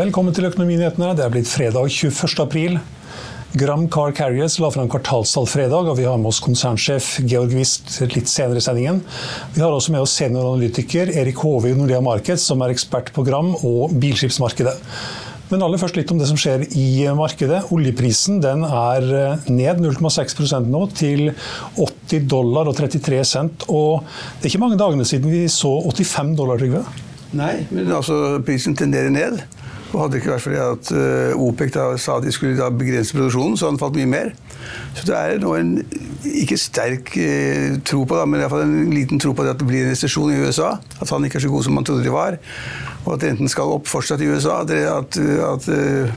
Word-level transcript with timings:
Velkommen 0.00 0.32
til 0.32 0.46
Økonominyhetene. 0.48 1.10
Det 1.12 1.20
er 1.26 1.32
blitt 1.34 1.48
fredag 1.50 1.90
21. 1.92 2.38
april. 2.40 2.78
Gram 3.60 3.82
Car 3.92 4.14
Carriers 4.16 4.54
la 4.62 4.70
fram 4.72 4.88
kvartalstall 4.88 5.44
fredag, 5.50 5.90
og 5.90 5.98
vi 5.98 6.06
har 6.08 6.16
med 6.16 6.30
oss 6.30 6.38
konsernsjef 6.40 7.08
Georg 7.28 7.52
Wist 7.52 7.98
litt 8.14 8.30
senere 8.30 8.62
i 8.62 8.64
sendingen. 8.64 9.02
Vi 9.52 9.60
har 9.60 9.74
også 9.76 9.92
med 9.92 10.00
oss 10.00 10.14
senioranalytiker 10.16 11.12
Erik 11.20 11.42
Hove 11.44 11.68
i 11.68 11.76
Nordea 11.76 12.00
Markets, 12.06 12.46
som 12.48 12.64
er 12.64 12.72
ekspert 12.72 13.12
på 13.12 13.26
Gram 13.26 13.52
og 13.58 13.92
bilskipsmarkedet. 14.00 14.72
Men 15.50 15.66
aller 15.66 15.82
først 15.82 16.00
litt 16.00 16.14
om 16.14 16.22
det 16.22 16.30
som 16.30 16.40
skjer 16.40 16.64
i 16.80 17.04
markedet. 17.18 17.66
Oljeprisen 17.74 18.40
er 18.46 19.10
ned 19.52 19.84
0,6% 19.84 20.72
nå, 20.72 20.84
til 20.96 21.34
80 21.76 22.24
dollar 22.30 22.72
og 22.72 22.80
33 22.80 23.20
cent. 23.34 23.68
Og 23.68 24.00
det 24.38 24.46
er 24.46 24.54
ikke 24.54 24.64
mange 24.64 24.80
dagene 24.80 25.04
siden 25.04 25.28
vi 25.28 25.44
så 25.52 25.76
85 25.92 26.36
dollar, 26.40 26.56
Trygve? 26.62 26.86
Nei, 27.36 27.66
men 27.68 27.92
altså 27.94 28.40
prisen 28.46 28.72
tenderer 28.78 29.12
ned. 29.12 29.44
Og 29.90 30.04
hadde 30.04 30.12
det 30.14 30.20
ikke 30.20 30.34
vært 30.34 30.44
fordi 30.44 30.60
at 30.62 30.92
uh, 30.94 31.42
OPEC 31.48 31.72
da 31.74 31.86
sa 31.98 32.18
at 32.20 32.26
de 32.26 32.32
skulle 32.34 32.70
begrense 32.78 33.16
produksjonen, 33.16 33.56
så 33.58 33.66
hadde 33.66 33.76
den 33.76 33.82
falt 33.82 33.98
mye 33.98 34.10
mer. 34.10 34.32
Så 34.94 35.06
det 35.08 35.16
er 35.16 35.42
nå 35.42 35.54
en 35.58 35.72
ikke 36.26 36.58
sterk 36.60 37.14
eh, 37.18 37.78
tro 37.86 38.04
på, 38.04 38.16
da, 38.18 38.26
men 38.28 38.38
i 38.38 38.44
hvert 38.44 38.52
fall 38.52 38.66
en 38.66 38.92
liten 38.94 39.20
tro 39.22 39.32
på 39.34 39.46
det 39.46 39.54
at 39.54 39.62
det 39.62 39.66
blir 39.66 39.86
en 39.86 39.94
resesjon 39.94 40.32
i 40.34 40.40
USA. 40.44 40.74
At 41.00 41.10
han 41.10 41.24
ikke 41.26 41.40
er 41.40 41.46
så 41.46 41.52
god 41.52 41.66
som 41.66 41.78
man 41.78 41.86
trodde 41.88 42.04
de 42.04 42.12
var. 42.12 42.36
Og 43.06 43.14
at 43.14 43.24
renten 43.24 43.48
skal 43.48 43.72
opp 43.72 43.88
fortsatt 43.88 44.20
i 44.20 44.28
USA. 44.28 44.60
At, 44.62 45.16
at 45.16 45.68
uh, 45.72 46.12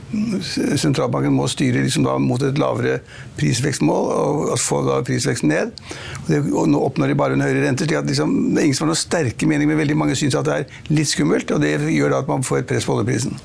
sentralbanken 0.80 1.34
må 1.34 1.48
styre 1.50 1.84
liksom 1.84 2.06
mot 2.24 2.42
et 2.44 2.60
lavere 2.60 2.98
prisvekstmål 3.38 4.10
og 4.14 4.54
få 4.60 4.82
da 4.86 5.00
prisveksten 5.06 5.52
ned. 5.52 5.74
Og, 6.22 6.30
det, 6.30 6.40
og 6.52 6.70
nå 6.70 6.82
oppnår 6.84 7.12
de 7.12 7.18
bare 7.18 7.38
en 7.38 7.44
høyere 7.44 7.64
rente. 7.66 7.88
slik 7.88 8.00
at 8.02 8.10
liksom, 8.10 8.34
Det 8.52 8.60
er 8.62 8.68
ingen 8.68 8.78
som 8.78 8.88
har 8.88 8.94
noen 8.94 9.04
sterke 9.04 9.48
meninger, 9.48 9.72
men 9.72 9.84
veldig 9.84 10.00
mange 10.04 10.18
syns 10.18 10.36
at 10.38 10.48
det 10.48 10.58
er 10.60 10.90
litt 10.92 11.10
skummelt. 11.10 11.54
Og 11.56 11.64
det 11.64 11.78
gjør 11.94 12.16
da 12.16 12.24
at 12.24 12.30
man 12.30 12.46
får 12.46 12.62
et 12.62 12.72
press 12.74 12.88
på 12.88 12.98
oljeprisen. 12.98 13.38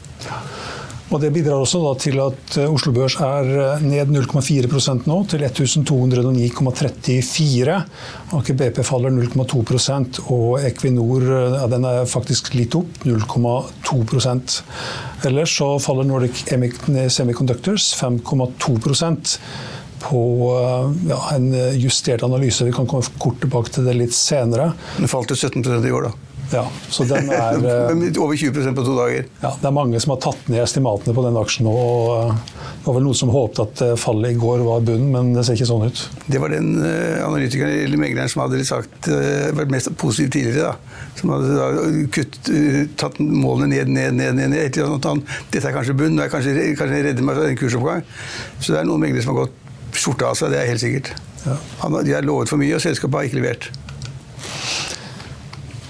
Og 1.10 1.18
Det 1.24 1.32
bidrar 1.34 1.58
også 1.58 1.80
til 1.98 2.20
at 2.22 2.54
eh, 2.62 2.70
Oslo 2.70 2.92
Børs 2.94 3.16
er 3.26 3.48
eh, 3.50 3.82
ned 3.82 4.14
0,4% 4.14 5.08
nå, 5.10 5.16
til 5.32 5.42
1209,34. 5.48 7.78
Aker 8.38 8.54
BP 8.60 8.78
faller 8.86 9.10
0,2% 9.16 10.20
og 10.30 10.62
Equinor 10.70 11.26
eh, 11.26 11.58
ja, 11.58 11.66
den 11.74 11.82
er 11.90 12.06
faktisk 12.10 12.54
litt 12.54 12.76
opp, 12.78 12.94
0,2% 13.10 14.62
Ellers 15.26 15.52
så 15.58 15.80
faller 15.82 16.06
Nordic 16.08 16.46
Semiconductors 16.46 17.96
5,2% 18.00 19.38
på 20.00 20.22
ja, 21.10 21.20
en 21.36 21.52
justert 21.76 22.24
analyse. 22.24 22.64
Vi 22.64 22.72
kan 22.72 22.88
komme 22.88 23.04
kort 23.20 23.36
tilbake 23.44 23.70
til 23.76 23.84
det 23.90 23.98
litt 23.98 24.16
senere. 24.16 24.72
Den 24.96 25.12
falt 25.12 25.28
til 25.34 25.40
17 25.50 25.60
i 25.90 25.92
år, 25.92 26.08
da. 26.08 26.29
Ja, 26.52 26.64
så 26.90 27.06
den 27.06 27.30
er 27.30 27.60
eh, 27.92 28.22
Over 28.22 28.36
20% 28.36 28.76
på 28.78 28.86
to 28.86 28.96
dager. 28.98 29.28
Ja, 29.44 29.52
Det 29.62 29.68
er 29.70 29.76
mange 29.76 30.00
som 30.02 30.16
har 30.16 30.22
tatt 30.24 30.48
ned 30.50 30.64
estimatene 30.64 31.14
på 31.14 31.26
den 31.26 31.38
aksjen 31.40 31.68
nå. 31.68 31.74
og 31.74 32.10
eh, 32.32 32.40
Det 32.80 32.88
var 32.88 32.98
vel 32.98 33.06
noen 33.06 33.20
som 33.20 33.34
håpet 33.34 33.62
at 33.66 33.84
eh, 33.86 33.94
fallet 34.02 34.34
i 34.34 34.40
går 34.42 34.64
var 34.66 34.86
bunnen, 34.88 35.12
men 35.14 35.32
det 35.38 35.46
ser 35.46 35.60
ikke 35.60 35.70
sånn 35.70 35.86
ut. 35.90 36.04
Det 36.26 36.42
var 36.42 36.54
den 36.54 36.72
analytikeren 36.82 37.76
eller 37.86 38.02
megleren 38.02 38.32
som 38.32 38.44
hadde 38.46 38.64
sagt, 38.66 39.10
vært 39.58 39.74
mest 39.74 39.92
positiv 40.00 40.32
tidligere. 40.34 40.74
da. 40.74 41.06
Som 41.20 41.34
hadde 41.36 42.06
kutt, 42.16 42.40
tatt 43.00 43.20
målene 43.22 43.70
ned, 43.76 43.94
ned, 43.94 44.18
ned. 44.18 44.40
ned, 44.40 44.56
ned. 44.56 44.80
Han, 45.06 45.24
Dette 45.54 45.70
er 45.70 45.76
kanskje 45.76 45.98
bunn, 46.00 46.18
nå 46.18 46.26
er 46.26 46.34
kanskje, 46.34 46.56
kanskje 46.80 47.04
redder 47.10 47.26
meg 47.26 47.38
fra 47.38 47.50
en 47.50 47.60
kursoppgang. 47.60 48.06
Så 48.60 48.74
det 48.74 48.82
er 48.82 48.90
noen 48.90 49.04
meglere 49.06 49.26
som 49.26 49.36
har 49.36 49.46
gått 49.46 50.00
skjorta 50.00 50.32
av 50.32 50.40
seg, 50.40 50.54
det 50.54 50.64
er 50.64 50.72
helt 50.72 50.82
sikkert. 50.82 51.14
Ja. 51.46 51.56
Han, 51.84 52.00
de 52.06 52.14
har 52.16 52.26
lovet 52.26 52.52
for 52.52 52.62
mye, 52.62 52.74
og 52.78 52.84
selskapet 52.84 53.20
har 53.20 53.30
ikke 53.30 53.42
levert. 53.42 53.70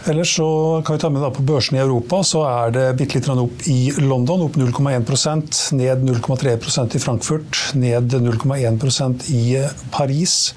Ellers 0.09 0.35
så 0.35 0.81
kan 0.85 0.95
vi 0.95 1.01
ta 1.01 1.09
med 1.09 1.21
da 1.21 1.29
på 1.29 1.43
børsen 1.45 1.77
i 1.77 1.81
Europa, 1.83 2.23
så 2.25 2.41
er 2.49 2.71
det 2.73 2.85
bitte 2.97 3.19
litt 3.19 3.27
opp 3.29 3.65
i 3.69 3.91
London, 4.01 4.47
opp 4.47 4.55
0,1% 4.57 5.59
ned 5.77 6.01
0,3% 6.07 6.95
i 6.97 7.01
Frankfurt, 7.03 7.59
ned 7.77 8.15
0,1% 8.17 9.27
i 9.37 9.43
Paris. 9.93 10.55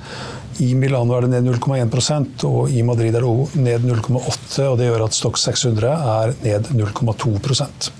I 0.65 0.72
Milano 0.78 1.19
er 1.19 1.27
det 1.27 1.34
ned 1.34 1.50
0,1% 1.53 2.47
og 2.49 2.72
i 2.72 2.84
Madrid 2.87 3.12
er 3.19 3.25
det 3.27 3.60
ned 3.66 3.84
0,8 3.88 4.71
og 4.71 4.78
Det 4.81 4.88
gjør 4.88 5.04
at 5.04 5.16
Stock 5.16 5.41
600 5.41 5.93
er 6.16 6.37
ned 6.44 6.72
0,2% 6.77 7.93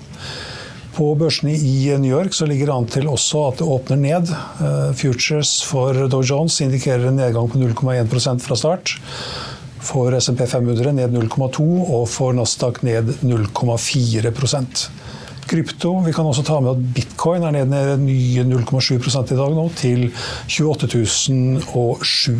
på 0.93 1.07
børsene 1.17 1.55
i 1.57 1.89
New 1.97 2.11
York 2.11 2.35
ligger 2.45 2.69
det 2.69 2.75
an 2.75 2.87
til 2.95 3.07
også 3.09 3.47
at 3.47 3.61
det 3.61 3.65
åpner 3.65 3.97
ned. 3.97 4.29
Eh, 4.61 4.91
futures 4.93 5.55
for 5.65 5.97
Dow 6.05 6.21
Jones 6.21 6.59
indikerer 6.61 7.07
en 7.09 7.17
nedgang 7.17 7.49
på 7.49 7.57
0,1% 7.57 8.45
fra 8.45 8.57
start. 8.59 8.93
For 9.83 10.15
SMP 10.15 10.45
500 10.47 10.93
ned 10.95 11.11
0,2 11.17 11.63
og 11.83 12.05
for 12.07 12.35
Nasdaq 12.37 12.83
ned 12.87 13.05
0,4% 13.19 14.87
Krypto 15.47 15.99
Vi 16.05 16.13
kan 16.15 16.25
også 16.25 16.43
ta 16.47 16.59
med 16.63 16.71
at 16.71 16.83
bitcoin 16.95 17.43
er 17.43 17.51
ned 17.55 17.67
ned 17.71 17.99
nye 18.05 18.43
0,7% 18.47 19.33
i 19.33 19.37
dag 19.39 19.51
nå, 19.57 19.65
til 19.77 20.11
28.007. 20.47 22.39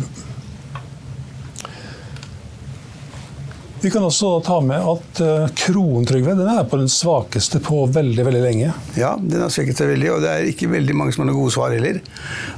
Vi 3.84 3.90
kan 3.92 4.00
også 4.06 4.40
ta 4.40 4.60
med 4.64 4.80
at 4.80 5.18
kronen 5.60 6.06
Trygve, 6.08 6.32
den 6.38 6.48
er 6.48 6.64
på 6.64 6.78
den 6.80 6.88
svakeste 6.88 7.60
på 7.60 7.82
veldig 7.92 8.24
veldig 8.24 8.40
lenge. 8.40 8.72
Ja, 8.96 9.10
den 9.20 9.42
har 9.44 9.50
svekket 9.52 9.76
seg 9.76 9.90
veldig, 9.92 10.08
og 10.14 10.24
det 10.24 10.30
er 10.32 10.48
ikke 10.48 10.72
veldig 10.72 10.94
mange 10.96 11.12
som 11.12 11.20
har 11.20 11.28
noen 11.28 11.42
gode 11.42 11.52
svar 11.52 11.74
heller. 11.76 12.00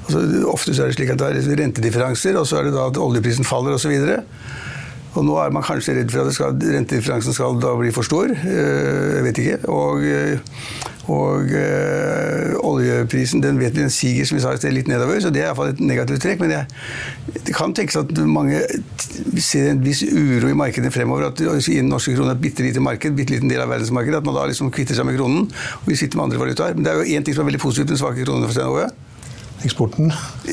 Altså, 0.04 0.18
ofte 0.52 0.70
er 0.76 0.86
det 0.86 0.94
slik 0.94 1.10
at 1.16 1.20
det 1.24 1.26
er 1.42 1.58
rentedifferanser, 1.64 2.38
og 2.38 2.46
så 2.46 2.54
er 2.60 2.64
det 2.68 2.76
da 2.76 2.86
at 2.92 3.02
oljeprisen 3.02 3.48
faller 3.48 3.74
osv. 3.74 3.90
Og 5.16 5.24
nå 5.24 5.36
er 5.40 5.54
man 5.54 5.64
kanskje 5.64 5.94
redd 5.96 6.12
for 6.12 6.28
at 6.28 6.36
skal, 6.36 6.58
rentedifferansen 6.60 7.34
skal 7.36 7.56
da 7.62 7.72
bli 7.78 7.92
for 7.94 8.06
stor. 8.06 8.28
Eh, 8.32 9.16
jeg 9.16 9.24
vet 9.24 9.40
ikke. 9.42 9.56
Og, 9.72 10.04
eh, 10.04 10.38
og 11.06 11.52
øh, 11.54 12.52
oljeprisen 12.66 13.42
den 13.42 13.60
vet 13.60 13.76
vi 13.76 13.84
den 13.84 13.94
siger 13.94 14.26
som 14.26 14.36
vi 14.36 14.42
sa 14.42 14.52
i 14.52 14.58
sted, 14.60 14.74
litt 14.74 14.90
nedover, 14.90 15.20
så 15.22 15.30
det 15.30 15.44
er 15.44 15.48
iallfall 15.48 15.70
et 15.70 15.80
negativt 15.80 16.24
trekk. 16.24 16.42
Men 16.42 16.52
jeg, 16.56 16.66
det 17.46 17.54
kan 17.56 17.72
tenkes 17.76 18.00
at 18.00 18.12
mange 18.26 18.60
ser 19.38 19.70
en 19.70 19.84
viss 19.86 20.02
uro 20.02 20.50
i 20.50 20.58
markedet 20.58 20.92
fremover. 20.92 21.30
At 21.30 21.40
i 21.40 21.78
den 21.78 21.92
norske 21.92 22.16
kronen 22.16 22.34
er 22.34 22.36
et 22.36 22.44
bitte 22.44 22.66
lite 22.66 22.84
marked, 22.84 23.16
bitte 23.16 23.36
liten 23.36 23.52
del 23.52 23.62
av 23.64 23.72
verdensmarkedet. 23.72 24.20
At 24.20 24.28
man 24.28 24.36
da 24.36 24.48
liksom 24.50 24.74
kvitter 24.74 24.98
seg 24.98 25.08
med 25.08 25.16
kronen. 25.20 25.48
Og 25.82 25.90
vi 25.92 25.98
sitter 25.98 26.20
med 26.20 26.28
andre 26.28 26.44
valutaer. 26.44 26.76
Men 26.76 26.84
det 26.84 26.92
er 26.92 27.02
jo 27.02 27.10
én 27.16 27.24
ting 27.24 27.36
som 27.36 27.46
er 27.46 27.52
veldig 27.54 27.64
positivt 27.64 27.86
med 27.86 27.96
den 27.96 28.04
svake 28.04 28.26
kronen. 28.26 28.48
for 28.50 28.58
Stein 28.58 29.05
Eksporten? 29.64 30.10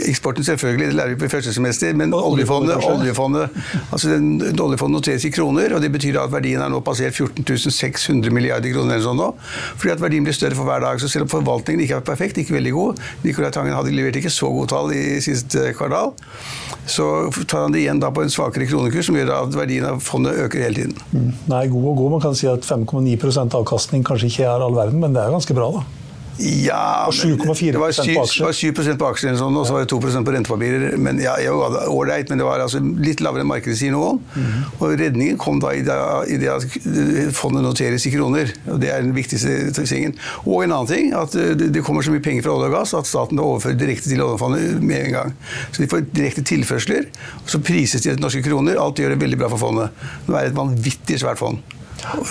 Eksporten 0.08 0.46
selvfølgelig, 0.48 0.88
det 0.88 0.96
lærer 0.96 1.14
vi 1.14 1.20
på 1.20 1.30
første 1.32 1.54
semester. 1.54 1.94
Men 1.98 2.14
oljefondet, 2.16 2.78
oljefondet, 2.88 3.50
altså 3.92 4.14
den, 4.14 4.60
oljefondet 4.62 4.96
noteres 4.96 5.26
i 5.28 5.32
kroner, 5.34 5.76
og 5.76 5.82
det 5.84 5.92
betyr 5.92 6.22
at 6.22 6.32
verdien 6.32 6.64
er 6.64 6.72
nå 6.72 6.80
passert 6.86 7.16
14 7.18 7.44
600 7.74 8.32
milliarder 8.34 8.74
kroner 8.74 8.96
eller 8.96 9.06
sånn 9.06 9.20
nå. 9.20 9.30
Fordi 9.76 9.94
at 9.96 10.04
verdien 10.04 10.26
blir 10.26 10.36
større 10.38 10.58
for 10.58 10.70
hver 10.70 10.84
dag. 10.86 11.02
Så 11.02 11.12
selv 11.12 11.28
om 11.28 11.34
forvaltningen 11.34 11.84
ikke 11.84 12.00
er 12.00 12.06
perfekt, 12.08 12.40
ikke 12.40 12.56
veldig 12.58 12.74
god 12.76 13.02
Nicolai 13.24 13.52
Tangen 13.54 13.76
hadde 13.76 13.94
levert 13.96 14.18
ikke 14.20 14.32
så 14.34 14.50
gode 14.54 14.72
tall 14.72 14.94
i 14.96 15.20
siste 15.24 15.72
kvartal. 15.78 16.14
Så 16.90 17.08
tar 17.48 17.68
han 17.68 17.76
det 17.76 17.84
igjen 17.84 18.02
da 18.04 18.12
på 18.14 18.24
en 18.24 18.32
svakere 18.32 18.68
kronekurs, 18.70 19.08
som 19.10 19.18
gjør 19.18 19.34
at 19.38 19.58
verdien 19.58 19.88
av 19.88 20.02
fondet 20.04 20.40
øker 20.46 20.66
hele 20.66 20.80
tiden. 20.80 20.96
Mm. 21.12 21.30
Nei, 21.52 21.66
god 21.72 21.90
og 21.92 22.00
god. 22.02 22.16
Man 22.18 22.24
kan 22.28 22.40
si 22.40 22.50
at 22.52 22.68
5,9% 22.68 23.60
avkastning 23.60 24.08
kanskje 24.08 24.32
ikke 24.32 24.48
er 24.48 24.64
all 24.64 24.76
verden, 24.76 25.04
men 25.04 25.16
det 25.16 25.24
er 25.24 25.36
ganske 25.36 25.56
bra, 25.58 25.70
da. 25.80 26.03
Ja, 26.42 27.10
det 27.12 27.78
var 27.78 27.92
7, 27.94 28.06
på 28.16 28.24
aksjer. 28.24 28.54
7 28.74 28.98
på 28.98 29.10
aksjer, 29.12 29.36
sånn, 29.38 29.58
og 29.60 29.68
så 29.68 29.76
var 29.76 29.84
det 29.84 29.92
2% 29.92 30.26
på 30.26 30.34
rentepapirer. 30.34 30.96
Men 30.98 31.20
ja, 31.22 31.36
ålreit, 31.92 32.32
men 32.32 32.42
det 32.42 32.48
var 32.48 32.64
altså 32.64 32.82
litt 32.82 33.22
lavere 33.22 33.46
enn 33.46 33.52
markedet 33.52 33.78
sier 33.78 33.94
om. 33.98 34.18
Mm. 34.34 34.56
Og 34.80 34.96
redningen 35.00 35.38
kom 35.42 35.62
da 35.62 35.76
i 35.78 35.84
det, 35.86 35.98
i 36.34 36.40
det, 36.42 36.50
at 36.50 37.36
fondet 37.38 37.66
noteres 37.66 38.08
i 38.10 38.14
kroner. 38.16 38.50
og 38.66 38.82
Det 38.82 38.90
er 38.90 39.06
den 39.06 39.14
viktigste 39.16 39.86
tingen. 39.86 40.18
Og 40.48 40.66
en 40.66 40.74
annen 40.74 40.90
ting, 40.90 41.14
at 41.18 41.38
det 41.62 41.86
kommer 41.86 42.06
så 42.06 42.16
mye 42.16 42.24
penger 42.26 42.48
fra 42.48 42.58
olje 42.58 42.72
og 42.72 42.78
gass 42.80 42.96
at 42.98 43.10
staten 43.10 43.42
overfører 43.44 43.78
direkte 43.78 44.10
til 44.10 44.26
oljefondet 44.26 44.82
med 44.82 45.10
en 45.10 45.18
gang. 45.20 45.38
Så 45.70 45.84
de 45.84 45.92
får 45.92 46.08
direkte 46.16 46.46
tilførsler, 46.50 47.08
og 47.44 47.54
så 47.54 47.62
prises 47.62 48.02
de 48.02 48.10
til 48.10 48.26
norske 48.26 48.42
kroner. 48.46 48.82
Alt 48.82 49.04
gjør 49.04 49.14
det 49.14 49.22
veldig 49.22 49.42
bra 49.44 49.54
for 49.54 49.68
fondet. 49.68 50.04
Nå 50.26 50.34
er 50.36 50.48
det 50.48 50.56
et 50.56 50.60
vanvittig 50.60 51.22
svært 51.22 51.42
fond. 51.42 51.62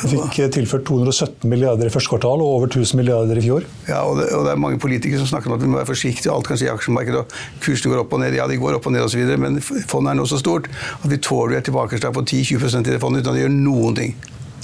Vi 0.02 0.10
fikk 0.12 0.38
tilført 0.54 0.84
217 0.88 1.48
milliarder 1.48 1.88
i 1.88 1.92
første 1.92 2.12
kvartal 2.12 2.42
og 2.44 2.56
over 2.58 2.68
1000 2.68 2.98
milliarder 3.00 3.38
i 3.40 3.44
fjor. 3.44 3.66
Ja, 3.88 4.02
og 4.04 4.20
det, 4.20 4.28
og 4.36 4.44
det, 4.46 4.52
er 4.52 4.60
mange 4.60 4.80
politikere 4.82 5.20
som 5.22 5.30
snakker 5.30 5.50
om 5.50 5.56
at 5.56 5.64
vi 5.64 5.70
må 5.70 5.80
være 5.80 5.90
forsiktige. 5.92 6.32
Alt 6.32 6.48
kan 6.48 6.60
skje 6.60 6.68
i 6.68 6.72
aksjemarkedet, 6.74 7.22
og 7.22 7.60
kursene 7.64 7.94
går 7.94 8.04
opp 8.04 8.16
og 8.16 8.22
ned. 8.22 8.36
Ja, 8.38 8.48
de 8.50 8.60
går 8.60 8.78
opp 8.78 8.88
og 8.90 8.96
ned 8.96 9.06
osv., 9.06 9.24
men 9.40 9.60
fondet 9.62 10.12
er 10.12 10.20
nå 10.20 10.28
så 10.28 10.40
stort 10.42 10.68
at 10.70 11.08
vi 11.10 11.20
tåler 11.22 11.60
et 11.60 11.68
tilbakeslag 11.68 12.14
på 12.16 12.24
10-20% 12.26 12.88
i 12.88 12.96
det 12.96 13.02
fondet 13.02 13.24
uten 13.24 13.32
at 13.32 13.38
det 13.40 13.46
gjør 13.46 13.54
noen 13.56 13.98
ting. 13.98 14.16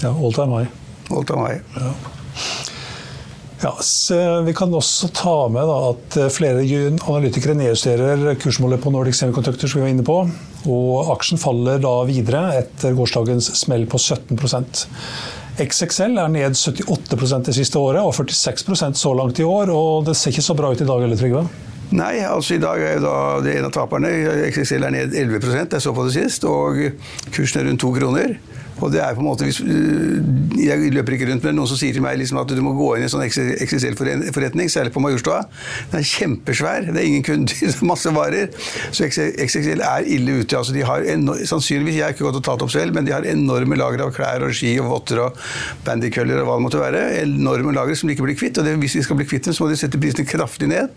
Ja, 0.05 0.13
all 0.13 0.35
time 0.37 0.61
high. 0.61 0.73
All 1.11 1.29
time 1.29 1.49
high. 1.49 1.63
Ja. 1.79 1.93
Ja, 3.59 3.73
Vi 4.47 4.55
kan 4.55 4.75
også 4.75 5.09
ta 5.11 5.49
med 5.51 5.67
da, 5.67 5.79
at 5.91 6.19
flere 6.31 6.63
analytikere 6.63 7.57
nedjusterer 7.59 8.37
kursmålet 8.39 8.83
på 8.85 8.93
Nordic 8.95 9.19
Semiconductor, 9.19 9.67
som 9.67 9.81
vi 9.81 9.89
var 9.89 9.95
inne 9.97 10.07
på. 10.07 10.21
Og 10.69 11.11
aksjen 11.15 11.41
faller 11.41 11.81
da 11.83 11.95
videre 12.09 12.45
etter 12.61 12.97
gårsdagens 12.97 13.53
smell 13.57 13.87
på 13.91 14.01
17% 14.01 14.87
XXL 15.59 16.21
er 16.23 16.29
ned 16.31 16.55
78% 16.55 17.49
det 17.49 17.55
siste 17.57 17.81
året 17.81 18.05
og 18.05 18.13
46% 18.15 18.99
så 18.99 19.15
langt 19.17 19.41
i 19.43 19.47
år. 19.47 19.73
og 19.75 20.07
Det 20.07 20.15
ser 20.17 20.31
ikke 20.31 20.47
så 20.47 20.55
bra 20.59 20.71
ut 20.71 20.81
i 20.81 20.87
dag 20.87 21.03
heller, 21.03 21.19
Trygve? 21.19 21.47
Nei, 21.89 22.19
altså 22.21 22.59
i 22.59 22.61
dag 22.61 22.83
er 22.85 22.99
jo 22.99 23.07
da 23.07 23.17
det 23.43 23.57
en 23.57 23.67
av 23.67 23.73
taperne. 23.75 24.11
XXL 24.51 24.87
er 24.87 24.95
ned 24.95 25.17
11% 25.17 25.75
jeg 25.75 25.83
så 25.83 25.95
på 25.97 26.05
det 26.07 26.15
sist. 26.15 26.45
Og 26.47 26.79
kursen 27.35 27.63
er 27.63 27.71
rundt 27.71 27.83
to 27.83 27.93
kroner. 27.97 28.37
Og 28.79 28.93
det 28.93 29.01
er 29.03 29.15
på 29.17 29.23
en 29.23 29.29
måte, 29.29 29.47
hvis, 29.47 29.61
øh, 29.61 30.23
Jeg 30.59 30.93
løper 30.93 31.15
ikke 31.15 31.29
rundt 31.31 31.45
med 31.45 31.55
noen 31.55 31.69
som 31.71 31.79
sier 31.79 31.95
til 31.95 32.03
meg 32.03 32.19
liksom 32.19 32.39
at 32.41 32.51
du 32.51 32.61
må 32.65 32.73
gå 32.77 32.89
inn 32.97 33.05
i 33.05 33.07
en 33.07 33.13
sånn 33.13 33.25
XXL-forretning, 33.25 34.71
særlig 34.71 34.93
på 34.95 35.03
Majorstua. 35.03 35.45
Den 35.93 36.01
er 36.01 36.07
kjempesvær, 36.09 36.89
det 36.89 36.99
er 36.99 37.07
ingen 37.07 37.25
kunder, 37.27 37.55
masse 37.93 38.13
varer. 38.15 38.51
Så 38.91 39.07
XXL 39.09 39.83
er 39.87 40.07
ille 40.07 40.41
ute. 40.43 40.59
altså 40.59 40.75
de 40.75 40.85
har 40.87 41.07
Sannsynligvis, 41.49 41.99
jeg 41.99 42.05
har 42.05 42.15
ikke 42.15 42.27
gått 42.27 42.41
og 42.41 42.45
tatt 42.45 42.65
opp 42.67 42.73
selv, 42.75 42.95
men 42.95 43.07
de 43.07 43.15
har 43.15 43.27
enorme 43.29 43.79
lager 43.79 44.03
av 44.05 44.13
klær 44.17 44.45
og 44.47 44.55
ski 44.57 44.75
og 44.83 44.91
votter 44.93 45.23
og 45.23 45.39
bandykøller 45.87 46.43
og 46.43 46.49
hva 46.49 46.59
det 46.59 46.67
måtte 46.67 46.83
være. 46.83 47.05
Enorme 47.23 47.75
lager 47.77 47.99
som 47.99 48.11
de 48.11 48.17
ikke 48.17 48.27
blir 48.27 48.39
kvitt. 48.39 48.59
og 48.59 48.67
det, 48.67 48.77
Hvis 48.83 48.99
de 48.99 49.05
skal 49.07 49.19
bli 49.21 49.29
kvitt 49.29 49.49
dem, 49.49 49.57
så 49.57 49.65
må 49.65 49.71
de 49.71 49.79
sette 49.81 50.01
prisene 50.01 50.29
kraftig 50.29 50.71
ned. 50.71 50.91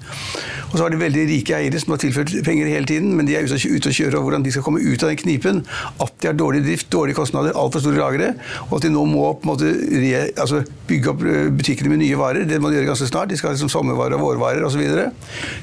Og 0.71 0.77
så 0.77 0.85
har 0.85 0.93
de 0.93 1.01
veldig 1.01 1.27
rike 1.29 1.57
eiere 1.57 1.79
som 1.81 1.95
har 1.95 2.01
tilført 2.03 2.33
penger 2.45 2.71
hele 2.71 2.89
tiden, 2.89 3.13
men 3.17 3.29
de 3.29 3.37
er 3.37 3.45
ute 3.45 3.91
og 3.91 3.95
kjører, 3.95 4.17
og 4.17 4.27
hvordan 4.27 4.45
de 4.45 4.53
skal 4.53 4.65
komme 4.65 4.81
ut 4.81 5.03
av 5.03 5.11
den 5.11 5.21
knipen. 5.21 5.63
At 6.01 6.13
de 6.21 6.31
har 6.31 6.37
dårlig 6.37 6.63
drift, 6.65 6.89
dårlige 6.93 7.19
kostnader. 7.19 7.55
alt 7.55 7.70
altfor 7.71 7.85
store 7.85 8.01
lagre, 8.01 8.33
og 8.67 8.77
at 8.77 8.85
de 8.85 8.91
nå 8.93 9.05
må 9.09 9.31
måte 9.47 9.71
re, 9.71 10.27
altså, 10.35 10.61
bygge 10.89 11.11
opp 11.13 11.25
eh, 11.25 11.47
butikkene 11.55 11.93
med 11.93 12.03
nye 12.03 12.19
varer. 12.19 12.45
Det 12.49 12.59
må 12.61 12.69
de 12.69 12.79
gjøre 12.79 12.91
ganske 12.91 13.09
snart. 13.09 13.31
De 13.31 13.39
skal 13.39 13.51
ha 13.51 13.55
liksom 13.55 13.71
sommervarer 13.71 14.17
og 14.17 14.25
vårvarer 14.27 14.67
osv. 14.67 14.83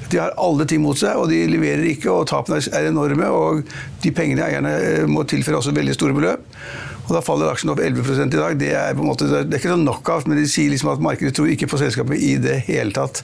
De 0.08 0.20
har 0.20 0.36
alle 0.40 0.66
ting 0.68 0.82
mot 0.84 0.98
seg, 0.98 1.20
og 1.20 1.28
de 1.32 1.44
leverer 1.52 1.86
ikke, 1.92 2.10
og 2.12 2.28
tapene 2.30 2.60
er 2.72 2.90
enorme. 2.90 3.30
Og 3.30 3.64
de 4.04 4.14
pengene 4.14 4.46
eierne 4.48 4.74
eh, 4.80 5.08
må 5.08 5.26
tilføre 5.28 5.60
også 5.60 5.76
veldig 5.76 5.96
store 5.98 6.16
beløp. 6.16 6.46
Og 7.08 7.14
Da 7.16 7.24
faller 7.24 7.48
aksjen 7.48 7.72
opp 7.72 7.80
11% 7.80 8.36
i 8.36 8.40
dag. 8.40 8.58
Det 8.60 8.72
er, 8.76 8.94
på 8.96 9.04
en 9.04 9.08
måte, 9.08 9.28
det 9.30 9.46
er 9.46 9.60
ikke 9.60 9.72
sånn 9.72 9.86
knockout, 9.86 10.28
men 10.28 10.40
de 10.40 10.48
sier 10.50 10.72
liksom 10.72 10.92
at 10.92 11.04
markedet 11.04 11.36
tror 11.36 11.48
ikke 11.52 11.70
på 11.70 11.80
selskapet 11.80 12.20
i 12.20 12.36
det 12.42 12.62
hele 12.68 12.92
tatt. 12.96 13.22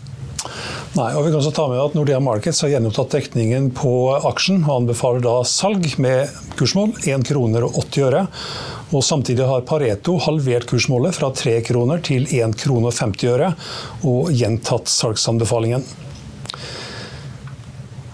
Nei, 0.95 1.09
og 1.17 1.25
vi 1.25 1.33
kan 1.33 1.41
også 1.41 1.55
ta 1.57 1.67
med 1.71 1.81
at 1.83 1.97
Nordea 1.97 2.21
Markets 2.23 2.63
har 2.63 2.71
gjenopptatt 2.75 3.17
dekningen 3.17 3.71
på 3.75 3.95
aksjen 4.31 4.63
og 4.63 4.77
anbefaler 4.83 5.25
da 5.25 5.35
salg 5.49 5.89
med 6.03 6.31
kursmål 6.59 6.95
1 7.03 7.27
kroner 7.27 7.67
og 7.67 7.81
80 7.83 8.07
øre. 8.11 8.23
Og 8.95 9.03
Samtidig 9.03 9.49
har 9.49 9.67
Pareto 9.67 10.15
halvert 10.23 10.69
kursmålet 10.71 11.17
fra 11.17 11.33
3 11.35 11.57
kroner 11.67 12.03
til 12.05 12.29
1 12.31 12.55
krone 12.61 12.93
og 12.93 12.95
50 12.95 13.33
øre, 13.35 13.51
og 14.07 14.31
gjentatt 14.31 14.93
salgsanbefalingen. 14.93 15.83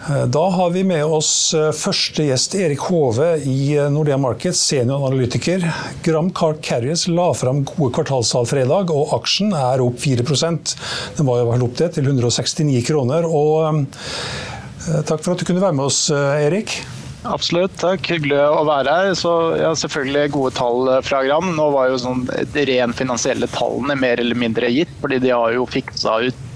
Da 0.09 0.51
har 0.51 0.71
vi 0.71 0.81
med 0.85 1.05
oss 1.05 1.55
eh, 1.55 1.67
første 1.77 2.25
gjest, 2.25 2.55
Erik 2.57 2.87
Hove 2.89 3.35
i 3.45 3.75
eh, 3.77 3.91
Nordea 3.93 4.17
Markets, 4.17 4.63
senioranalytiker. 4.71 5.67
Gram 6.07 6.31
Car 6.33 6.57
Carriers 6.65 7.05
la 7.09 7.27
fram 7.37 7.61
gode 7.69 7.93
kvartalstall 7.99 8.49
fredag, 8.49 8.95
og 8.97 9.13
aksjen 9.19 9.53
er 9.53 9.85
opp 9.85 10.01
4% 10.01 10.75
Den 11.19 11.29
var 11.29 11.43
jo 11.43 11.69
opp 11.69 11.77
det 11.77 11.91
til 11.99 12.09
169 12.09 12.81
kroner. 12.89 13.29
Og, 13.29 13.85
eh, 13.85 15.05
takk 15.05 15.21
for 15.21 15.35
at 15.35 15.45
du 15.45 15.51
kunne 15.51 15.67
være 15.67 15.77
med 15.77 15.91
oss, 15.91 16.07
Erik. 16.17 16.79
Absolutt, 17.29 17.77
takk. 17.77 18.01
Hyggelig 18.09 18.41
å 18.41 18.65
være 18.65 18.97
her. 19.03 19.15
Så 19.21 19.37
ja, 19.61 19.77
Selvfølgelig 19.77 20.33
gode 20.33 20.57
tall 20.57 20.95
fra 21.05 21.21
Gram. 21.29 21.53
Nå 21.61 21.73
var 21.77 21.93
jo 21.93 22.01
sånn 22.01 22.25
ren 22.57 22.97
finansielle 22.97 23.53
tallene 23.53 24.01
mer 24.01 24.25
eller 24.25 24.47
mindre 24.49 24.73
gitt, 24.73 24.97
fordi 25.05 25.21
de 25.29 25.37
har 25.37 25.53
jo 25.61 25.69
fiksa 25.69 26.23
ut 26.31 26.47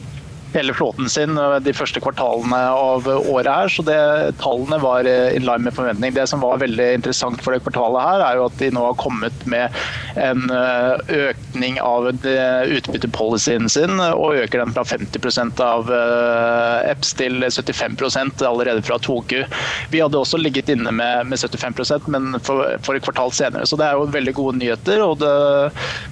hele 0.55 0.75
flåten 0.75 1.09
sin 1.11 1.39
de 1.65 1.75
første 1.75 2.01
kvartalene 2.03 2.61
av 2.71 3.09
året 3.09 3.51
her. 3.51 3.73
Så 3.73 3.85
det, 3.87 3.99
tallene 4.41 4.79
var 4.83 5.06
in 5.06 5.47
line 5.47 5.67
med 5.67 5.75
forventning. 5.75 6.15
Det 6.15 6.27
som 6.31 6.43
var 6.45 6.62
veldig 6.62 6.89
interessant 7.01 7.43
for 7.43 7.55
det 7.55 7.62
kvartalet 7.65 8.05
her, 8.05 8.25
er 8.29 8.39
jo 8.39 8.47
at 8.49 8.59
de 8.61 8.71
nå 8.75 8.85
har 8.87 8.99
kommet 9.01 9.47
med 9.51 9.75
en 10.21 10.47
eh, 10.55 11.15
økning 11.31 11.81
av 11.83 12.06
utbyttepolicyen 12.12 13.69
sin, 13.73 13.99
og 13.99 14.39
øker 14.45 14.62
den 14.62 14.75
fra 14.77 14.85
50% 14.87 15.62
av 15.65 15.91
eh, 15.91 16.93
EPS 16.93 17.15
til 17.19 17.49
75 17.50 17.99
allerede 18.47 18.85
fra 18.87 18.99
2Q. 19.03 19.45
Vi 19.91 20.03
hadde 20.03 20.21
også 20.21 20.39
ligget 20.39 20.71
inne 20.73 20.93
med, 20.95 21.27
med 21.31 21.41
75% 21.41 22.07
men 22.12 22.39
for, 22.45 22.62
for, 22.85 22.95
et 22.95 23.05
kvartal 23.05 23.33
senere. 23.35 23.67
Så 23.67 23.79
det 23.81 23.89
er 23.89 23.99
jo 23.99 24.07
veldig 24.15 24.37
gode 24.37 24.59
nyheter. 24.61 25.03
og 25.03 25.19
det, 25.23 25.35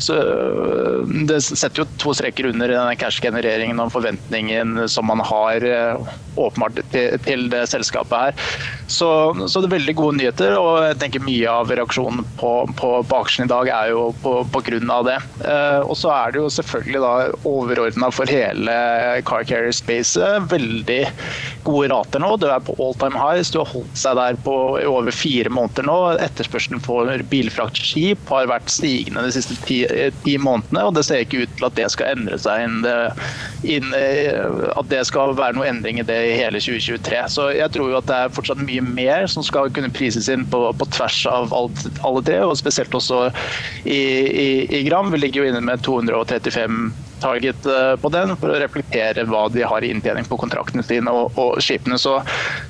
så, 0.03 0.19
det 1.29 1.43
setter 1.47 1.85
jo 1.85 1.89
to 2.03 2.15
streker 2.17 2.51
under 2.51 2.75
denne 2.75 2.99
cash-genereringen 2.99 3.81
og 3.83 3.93
forventningene 3.95 4.32
forventningen 4.33 4.89
som 4.89 5.07
man 5.07 5.21
har 5.21 5.65
eh, 5.65 5.97
åpenbart 6.37 6.81
til, 7.25 7.51
det 7.51 7.67
selskapet 7.69 8.13
her. 8.13 8.35
Så, 8.87 9.09
så, 9.49 9.61
det 9.61 9.69
er 9.69 9.77
veldig 9.79 9.95
gode 9.97 10.17
nyheter, 10.19 10.57
og 10.57 10.85
jeg 10.87 10.99
tenker 11.01 11.25
mye 11.25 11.49
av 11.49 11.71
reaksjonen 11.71 12.25
på, 12.41 12.53
på, 12.77 12.91
på 13.09 13.21
aksjen 13.21 13.47
i 13.47 13.51
dag 13.51 13.69
er 13.69 13.93
jo 13.93 14.11
på, 14.23 14.35
på 14.53 14.63
grunn 14.65 14.91
av 14.93 15.07
det. 15.09 15.19
Eh, 15.45 15.81
og 15.85 15.97
så 15.97 16.13
er 16.15 16.33
det 16.33 16.43
jo 16.43 16.51
selvfølgelig 16.53 17.03
da 17.03 17.13
overordna 17.49 18.11
for 18.13 18.29
hele 18.29 18.77
car 19.29 19.45
carrier 19.49 19.73
spacet 19.73 20.49
veldig 20.53 21.03
gode 21.67 21.91
rater 21.93 22.23
nå. 22.23 22.35
Du 22.41 22.49
er 22.49 22.63
på 22.65 22.77
all 22.81 22.97
time 23.01 23.19
highs, 23.19 23.53
du 23.53 23.61
har 23.63 23.71
holdt 23.73 23.99
seg 23.99 24.17
der 24.19 24.39
på 24.45 24.57
over 24.81 25.13
fire 25.15 25.53
måneder 25.53 25.89
nå. 25.89 25.99
Etterspørselen 26.23 26.83
for 26.85 27.11
bilfraktskip 27.33 28.33
har 28.33 28.51
vært 28.51 28.73
stigende 28.73 29.25
de 29.27 29.35
siste 29.37 29.57
ti, 29.67 29.83
ti, 30.25 30.37
månedene, 30.43 30.89
og 30.89 30.97
det 30.97 31.07
ser 31.09 31.25
ikke 31.25 31.45
ut 31.45 31.57
til 31.59 31.69
at 31.69 31.79
det 31.79 31.89
skal 31.93 32.17
endre 32.17 32.41
seg 32.41 32.67
inn, 32.67 32.81
inn 33.77 33.93
at 34.31 34.89
det 34.91 35.03
skal 35.09 35.37
være 35.39 35.57
noe 35.57 35.69
endring 35.69 36.01
i 36.01 36.07
det 36.07 36.19
i 36.31 36.37
hele 36.39 36.61
2023. 36.63 37.23
Så 37.35 37.49
jeg 37.57 37.73
tror 37.75 37.93
jo 37.93 38.01
at 38.01 38.09
det 38.09 38.19
er 38.19 38.35
fortsatt 38.37 38.63
mye 38.65 38.85
mer 38.87 39.29
som 39.31 39.45
skal 39.47 39.73
kunne 39.75 39.93
prises 39.95 40.31
inn 40.33 40.47
på, 40.51 40.65
på 40.79 40.91
tvers 40.95 41.23
av 41.31 41.55
alt, 41.57 41.87
alle 42.07 42.25
tre, 42.27 42.41
og 42.47 42.59
spesielt 42.61 42.95
også 42.95 43.25
i, 43.85 44.01
i, 44.01 44.51
i 44.81 44.85
Gram. 44.89 45.13
Vi 45.13 45.23
ligger 45.23 45.43
jo 45.43 45.53
inne 45.53 45.65
med 45.65 45.85
235 45.87 46.93
target 47.23 47.67
eh, 47.71 47.95
på 48.03 48.11
den 48.13 48.35
for 48.41 48.53
å 48.53 48.59
reflektere 48.61 49.25
hva 49.29 49.47
de 49.53 49.65
har 49.67 49.85
i 49.85 49.93
inntjening 49.95 50.27
på 50.29 50.39
kontraktene 50.41 50.85
sine 50.87 51.13
og, 51.15 51.39
og 51.39 51.61
skipene. 51.63 51.99
Så 52.01 52.19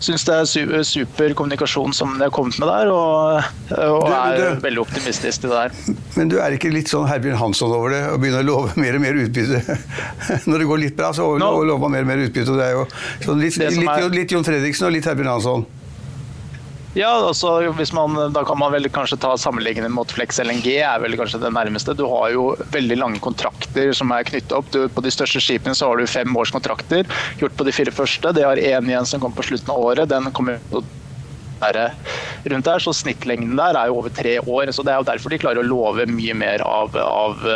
syns 0.03 0.27
det 0.29 0.39
er 0.39 0.87
super 0.87 1.35
kommunikasjon 1.39 1.97
som 1.97 2.17
de 2.19 2.27
har 2.27 2.35
kommet 2.35 2.59
med 2.63 2.71
der, 2.71 2.93
og, 2.93 3.51
og 3.77 4.07
du, 4.07 4.17
er 4.17 4.39
du, 4.39 4.63
veldig 4.65 4.85
optimistisk 4.85 5.45
til 5.45 5.53
det 5.53 5.65
der. 5.65 5.99
Men 6.19 6.33
du 6.33 6.39
er 6.43 6.57
ikke 6.57 6.73
litt 6.73 6.93
sånn 6.93 7.09
Herbjørn 7.11 7.41
Hansson 7.41 7.75
over 7.75 7.95
det, 7.95 8.03
og 8.13 8.23
begynner 8.23 8.45
å 8.45 8.51
love 8.51 8.81
mer 8.81 8.99
og 8.99 9.05
mer 9.05 9.21
utbytte? 9.25 9.79
Når 10.49 10.65
det 10.65 10.71
går 10.73 10.83
litt 10.87 10.99
bra, 10.99 11.13
så 11.17 11.29
lover 11.41 11.87
man 11.87 11.97
mer 11.97 12.07
og 12.07 12.13
mer 12.13 12.27
utbytte. 12.27 12.51
og 12.53 12.61
Det 12.61 12.69
er 12.69 12.77
jo 12.77 12.89
sånn 13.27 13.43
litt, 13.43 13.61
litt, 13.61 13.79
litt, 13.83 14.19
litt 14.19 14.37
Jon 14.37 14.47
Fredriksen 14.47 14.89
og 14.89 14.97
litt 14.97 15.09
Herbjørn 15.09 15.37
Hansson. 15.37 15.71
Ja, 16.95 17.09
altså, 17.09 17.73
man, 17.93 18.33
Da 18.33 18.45
kan 18.45 18.59
man 18.59 18.73
vel 18.73 18.89
kanskje 18.93 19.17
ta 19.17 19.33
sammenligningen 19.41 19.93
mot 19.93 20.11
Flex 20.13 20.39
LNG, 20.39 20.67
er 20.85 21.01
vel 21.01 21.17
kanskje 21.17 21.41
det 21.41 21.53
nærmeste. 21.57 21.95
Du 21.97 22.05
har 22.05 22.33
jo 22.35 22.51
veldig 22.75 22.99
lange 23.01 23.21
kontrakter 23.25 23.95
som 23.97 24.13
er 24.13 24.27
knyttet 24.29 24.53
opp. 24.53 24.69
Du, 24.75 24.85
på 24.93 25.05
de 25.05 25.13
største 25.13 25.41
skipene 25.41 25.75
så 25.75 25.89
har 25.89 25.97
du 25.97 26.11
fem 26.11 26.37
års 26.37 26.53
kontrakter 26.53 27.09
gjort 27.41 27.57
på 27.57 27.65
de 27.65 27.73
fire 27.73 27.95
første. 27.97 28.35
Det 28.37 28.45
har 28.45 28.61
én 28.61 28.91
igjen 28.91 29.09
som 29.09 29.23
kommer 29.23 29.41
på 29.41 29.49
slutten 29.49 29.73
av 29.73 29.81
året. 29.81 30.11
Den 30.13 30.29
kommer 30.37 30.61
til 30.69 30.91
rundt 31.63 32.67
der, 32.67 32.83
så 32.83 32.91
Snittlengden 32.91 33.55
der 33.55 33.77
er 33.79 33.87
jo 33.87 34.01
over 34.01 34.11
tre 34.11 34.35
år. 34.41 34.73
så 34.75 34.83
Det 34.83 34.93
er 34.93 34.99
jo 34.99 35.07
derfor 35.07 35.31
de 35.31 35.39
klarer 35.39 35.63
å 35.63 35.69
love 35.69 36.07
mye 36.11 36.35
mer 36.35 36.61
av, 36.67 36.97
av, 36.99 37.47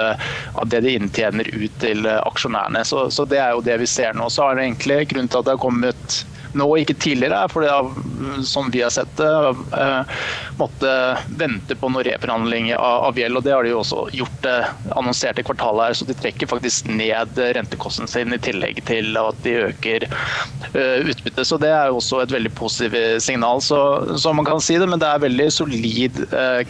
av 0.54 0.68
det 0.70 0.80
de 0.86 0.94
inntjener 0.94 1.50
ut 1.52 1.74
til 1.82 2.06
aksjonærene. 2.06 2.84
Så, 2.86 3.10
så, 3.10 3.26
Det 3.26 3.42
er 3.42 3.52
jo 3.52 3.60
det 3.66 3.80
vi 3.82 3.86
ser 3.90 4.14
nå. 4.14 4.30
Så 4.30 4.46
er 4.46 4.56
det 4.56 4.68
egentlig 4.68 5.08
Grunnen 5.10 5.28
til 5.28 5.42
at 5.42 5.50
det 5.50 5.56
har 5.58 5.64
kommet 5.66 6.22
nå, 6.56 6.66
ikke 6.80 6.96
tidligere, 7.00 7.46
for 7.52 7.64
det 7.64 8.46
som 8.46 8.70
vi 8.72 8.82
har 8.82 8.92
sett 8.94 9.12
det, 9.16 9.30
eh, 9.76 10.16
måtte 10.58 10.92
vente 11.38 11.76
på 11.76 11.90
noen 11.92 12.06
reforhandling 12.06 12.72
av, 12.74 13.08
av 13.10 13.20
gjeld. 13.20 13.36
og 13.40 13.44
Det 13.44 13.54
har 13.54 13.66
de 13.66 13.72
jo 13.74 13.82
også 13.82 14.06
gjort, 14.16 14.38
det 14.46 14.56
annonsert 14.96 15.40
i 15.40 15.44
kvartalet 15.46 15.88
her, 15.88 15.98
så 15.98 16.08
de 16.08 16.16
trekker 16.16 16.50
faktisk 16.50 16.88
ned 16.90 17.38
rentekosten 17.58 18.08
sin 18.10 18.34
i 18.34 18.40
tillegg 18.42 18.82
til 18.88 19.16
at 19.20 19.40
de 19.44 19.54
øker 19.68 20.08
eh, 20.08 21.06
utbyttet. 21.12 21.44
Så 21.46 21.60
Det 21.60 21.72
er 21.72 21.92
jo 21.92 22.00
også 22.00 22.22
et 22.24 22.34
veldig 22.34 22.54
positivt 22.56 23.22
signal. 23.24 23.62
Så, 23.64 23.80
så 24.20 24.32
man 24.36 24.48
kan 24.48 24.60
si 24.62 24.78
det, 24.80 24.88
men 24.88 25.02
det 25.02 25.08
er 25.08 25.24
veldig 25.26 25.48
solid 25.52 26.20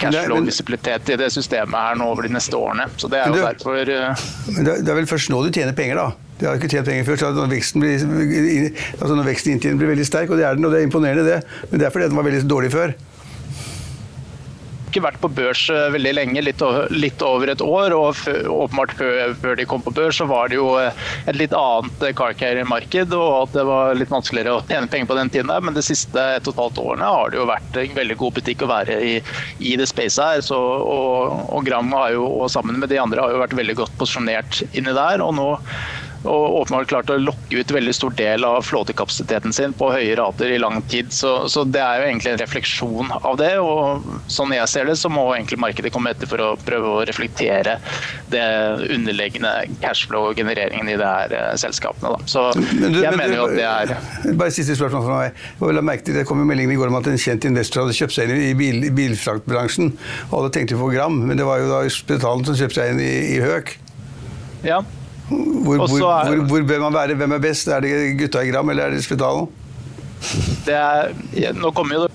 cashflow-visibilitet 0.00 1.14
i 1.14 1.18
det 1.20 1.30
systemet 1.34 1.76
her 1.76 1.98
nå 1.98 2.10
over 2.12 2.26
de 2.26 2.34
neste 2.36 2.58
årene. 2.58 2.88
Så 3.00 3.10
det 3.12 3.22
er 3.22 3.32
jo 3.32 3.42
derfor 3.42 3.82
Det 3.86 4.76
er 4.76 4.96
vel 4.96 5.08
først 5.10 5.30
nå 5.32 5.42
du 5.44 5.50
tjener 5.54 5.76
penger, 5.76 6.00
da? 6.00 6.25
De 6.36 6.48
har 6.48 6.58
ikke 6.58 6.68
tjent 6.68 6.88
penger 6.88 7.06
før. 7.08 7.20
så 7.22 7.32
Når 7.36 7.52
veksten, 7.54 7.84
blir, 7.84 8.70
altså 9.00 9.14
når 9.14 9.30
veksten 9.32 9.52
i 9.52 9.56
inntjeningen 9.56 9.82
blir 9.82 9.94
veldig 9.94 10.08
sterk, 10.08 10.32
og 10.32 10.40
det 10.40 10.48
er 10.48 10.58
den, 10.58 10.68
og 10.68 10.74
det 10.74 10.82
er 10.82 10.88
imponerende, 10.88 11.26
det, 11.26 11.42
men 11.70 11.80
det 11.80 11.88
er 11.88 11.94
fordi 11.94 12.10
den 12.10 12.18
var 12.20 12.28
veldig 12.28 12.48
dårlig 12.50 12.72
før 12.74 12.96
ikke 14.96 15.04
vært 15.04 15.20
på 15.20 15.30
børs 15.36 15.62
eh, 15.72 15.88
veldig 15.92 16.12
lenge, 16.16 16.42
litt 16.44 16.62
over, 16.64 16.88
litt 16.94 17.22
over 17.24 17.52
et 17.52 17.62
år. 17.64 17.92
og 17.92 18.16
åpenbart 18.48 18.94
før, 18.96 19.56
de 19.58 19.66
kom 19.68 19.82
på 19.84 19.92
børs, 19.92 20.16
så 20.16 20.26
var 20.28 20.48
det 20.48 20.56
jo 20.56 20.70
eh, 20.80 20.94
et 21.28 21.36
litt 21.36 21.52
annet 21.56 22.06
car 22.16 22.36
carrier-marked, 22.38 23.12
og 23.12 23.34
at 23.42 23.56
det 23.58 23.66
var 23.68 23.96
litt 23.98 24.12
vanskeligere 24.12 24.56
å 24.56 24.64
tjene 24.68 24.88
penger 24.92 25.10
på 25.10 25.18
den 25.18 25.32
tiden 25.32 25.52
der. 25.52 25.64
Men 25.64 25.76
de 25.76 25.84
siste 25.84 26.16
et 26.16 26.48
og 26.48 26.54
et 26.54 26.62
halvt 26.62 26.82
årene 26.86 27.12
har 27.12 27.32
det 27.32 27.40
jo 27.40 27.50
vært 27.50 27.80
en 27.82 28.00
veldig 28.00 28.18
god 28.22 28.38
butikk 28.38 28.64
å 28.64 28.72
være 28.72 28.98
i, 29.04 29.14
i 29.60 29.76
det 29.76 29.88
spacet 29.90 30.24
her. 30.24 30.46
Så, 30.46 30.56
og, 30.56 31.44
og 31.52 31.68
Gram 31.68 31.92
har 31.96 32.16
jo, 32.16 32.24
og 32.40 32.50
sammen 32.52 32.80
med 32.80 32.92
de 32.92 33.00
andre 33.02 33.24
har 33.24 33.36
jo 33.36 33.44
vært 33.44 33.60
veldig 33.60 33.78
godt 33.82 33.96
posisjonert 34.00 34.64
inni 34.72 34.96
der. 34.96 35.24
og 35.24 35.36
nå 35.36 35.50
og 36.26 36.60
åpenbart 36.62 36.90
klart 36.90 37.10
å 37.12 37.18
lokke 37.20 37.60
ut 37.60 37.72
veldig 37.72 37.94
stor 37.94 38.14
del 38.18 38.44
av 38.46 38.62
flåtekapasiteten 38.66 39.54
sin 39.54 39.74
på 39.76 39.90
høye 39.92 40.16
rater 40.18 40.52
i 40.52 40.58
lang 40.60 40.80
tid. 40.90 41.12
Så, 41.14 41.48
så, 41.52 41.64
det 41.64 41.82
er 41.82 42.00
jo 42.00 42.08
egentlig 42.08 42.32
en 42.34 42.40
refleksjon 42.42 43.12
av 43.16 43.38
det. 43.40 43.52
og 43.62 44.06
Sånn 44.32 44.54
jeg 44.54 44.68
ser 44.70 44.90
det, 44.90 44.96
så 45.00 45.10
må 45.12 45.24
egentlig 45.34 45.60
markedet 45.62 45.92
komme 45.94 46.12
etter 46.14 46.30
for 46.30 46.42
å 46.42 46.50
prøve 46.66 46.92
å 46.98 47.04
reflektere 47.08 47.78
det 48.32 48.44
underliggende 48.92 49.52
cashflow-genereringen 49.82 50.90
i 50.92 50.98
de 50.98 51.06
her 51.06 51.36
uh, 51.36 51.54
selskapene. 51.60 52.16
Da. 52.16 52.30
Så 52.30 52.46
du, 52.56 53.00
jeg 53.02 53.14
mener 53.16 53.38
jo 53.38 53.48
at 53.48 53.56
det 53.56 53.66
er 53.66 54.34
Bare 54.36 54.52
siste 54.54 54.76
spørsmål 54.78 55.06
fra 55.06 55.20
meg. 55.22 55.40
Jeg 55.60 55.78
la 55.78 55.84
merke 55.84 56.06
til, 56.06 56.18
det 56.18 56.26
kom 56.28 56.42
jo 56.42 56.48
meldingen 56.48 56.74
i 56.74 56.78
går 56.80 56.92
om 56.92 56.98
at 57.00 57.10
en 57.10 57.20
kjent 57.20 57.46
investor 57.48 57.84
hadde 57.84 57.96
kjøpt 57.96 58.16
seg 58.16 58.30
inn 58.32 58.44
i 58.50 58.52
bil, 58.58 58.88
bilfraktbransjen. 58.96 59.94
og 60.30 60.38
Alle 60.40 60.52
tenkte 60.54 60.78
på 60.80 60.90
gram, 60.92 61.18
men 61.28 61.38
det 61.38 61.46
var 61.46 61.62
jo 61.62 61.70
da 61.70 61.82
Spetalen 61.92 62.46
som 62.46 62.58
kjøpte 62.58 62.80
seg 62.80 62.94
inn 62.94 63.02
i, 63.02 63.12
i 63.36 63.40
Høk. 63.44 63.76
Ja, 64.66 64.80
hvor, 65.28 65.80
hvor, 65.80 65.98
hvor, 65.98 66.42
hvor, 66.50 66.66
bør 66.68 66.84
man 66.86 66.94
være? 66.94 67.16
Hvem 67.18 67.34
er 67.34 67.42
best? 67.42 67.68
Er 67.68 67.82
det 67.82 67.94
gutta 68.20 68.44
i 68.44 68.52
Gram 68.52 68.70
eller 68.70 68.86
er 68.86 68.94
det 68.94 69.02
Spitalen? 69.06 69.48
Det 70.66 70.76
er, 70.76 71.10
nå 71.56 71.72
kommer 71.74 71.98
jo 71.98 72.06
det 72.06 72.14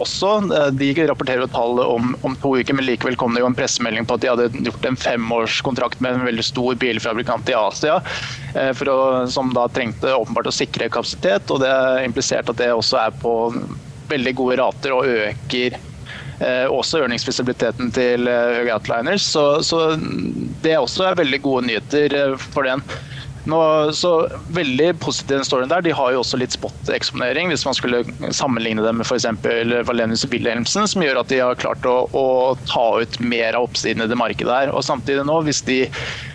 også. 0.00 0.30
De 0.72 0.90
rapporterer 1.04 1.42
jo 1.44 1.50
tall 1.52 1.80
om, 1.84 2.14
om, 2.24 2.36
to 2.40 2.54
uker, 2.56 2.76
men 2.78 2.86
likevel 2.86 3.18
kom 3.20 3.34
det 3.36 3.42
jo 3.42 3.50
en 3.50 3.56
pressemelding 3.58 4.06
på 4.08 4.16
at 4.16 4.22
de 4.22 4.30
hadde 4.30 4.64
gjort 4.70 4.88
en 4.88 4.96
femårskontrakt 4.96 6.00
med 6.04 6.16
en 6.16 6.28
veldig 6.30 6.46
stor 6.46 6.78
bilfabrikant 6.80 7.50
i 7.52 7.56
Asia, 7.58 7.98
eh, 8.56 8.84
å, 8.88 8.98
som 9.28 9.52
da 9.52 9.66
trengte 9.68 10.14
åpenbart 10.16 10.48
å 10.48 10.54
sikre 10.54 10.88
kapasitet. 10.88 11.50
og 11.50 11.60
Det 11.60 11.68
er 11.70 12.06
implisert 12.06 12.48
at 12.54 12.62
det 12.62 12.72
også 12.72 13.02
er 13.04 13.18
på 13.20 13.34
veldig 14.08 14.34
gode 14.38 14.62
rater 14.62 14.96
og 14.96 15.10
øker 15.12 15.76
Eh, 15.76 15.93
også 16.70 17.04
ørningsvisibiliteten 17.04 17.92
til 17.94 18.28
eh, 18.30 18.70
Outliners. 18.74 19.26
Så, 19.34 19.62
så, 19.62 19.96
det 20.64 20.78
også 20.78 21.14
veldig 21.18 21.42
gode 21.44 21.68
nyheter 21.68 22.16
eh, 22.18 22.38
for 22.54 22.68
den. 22.68 22.84
Nå, 23.44 23.92
så 23.92 24.10
Veldig 24.56 24.94
positiv 25.02 25.36
den 25.36 25.44
storyen 25.44 25.68
der. 25.68 25.84
De 25.84 25.92
har 25.92 26.12
jo 26.14 26.22
også 26.22 26.38
litt 26.40 26.54
spot-eksponering, 26.56 27.50
hvis 27.52 27.66
man 27.68 27.76
skulle 27.76 28.04
sammenligne 28.32 28.84
det 28.84 28.94
med 28.96 29.04
f.eks. 29.04 29.26
Valenius 29.88 30.24
Wilhelmsen, 30.32 30.88
som 30.88 31.04
gjør 31.04 31.20
at 31.20 31.32
de 31.32 31.42
har 31.42 31.60
klart 31.60 31.84
å, 31.88 31.96
å 32.08 32.28
ta 32.70 32.86
ut 33.02 33.18
mer 33.20 33.58
av 33.58 33.68
oppsiden 33.68 34.04
i 34.04 34.08
det 34.08 34.16
markedet 34.16 34.54
her. 34.54 34.72
Og 34.72 34.86
samtidig 34.86 35.26
nå, 35.28 35.42
hvis 35.44 35.60
de 35.68 35.82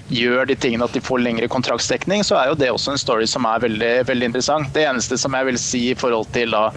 gjør 0.10 0.48
de 0.50 0.58
tingene 0.58 0.86
at 0.86 0.94
de 0.94 1.01
får 1.06 1.22
lengre 1.22 1.50
kontraktsdekning, 1.51 2.24
så 2.25 2.38
er 2.39 2.51
jo 2.51 2.58
det 2.60 2.72
også 2.74 2.94
en 2.94 3.01
story 3.01 3.28
som 3.30 3.46
er 3.50 3.66
veldig, 3.66 3.94
veldig 4.10 4.32
interessant. 4.32 4.72
Det 4.74 4.86
eneste 4.89 5.18
som 5.22 5.38
jeg 5.38 5.50
vil 5.50 5.60
si 5.62 5.84
i 5.92 5.98
forhold 5.98 6.30
til 6.36 6.54
da, 6.54 6.70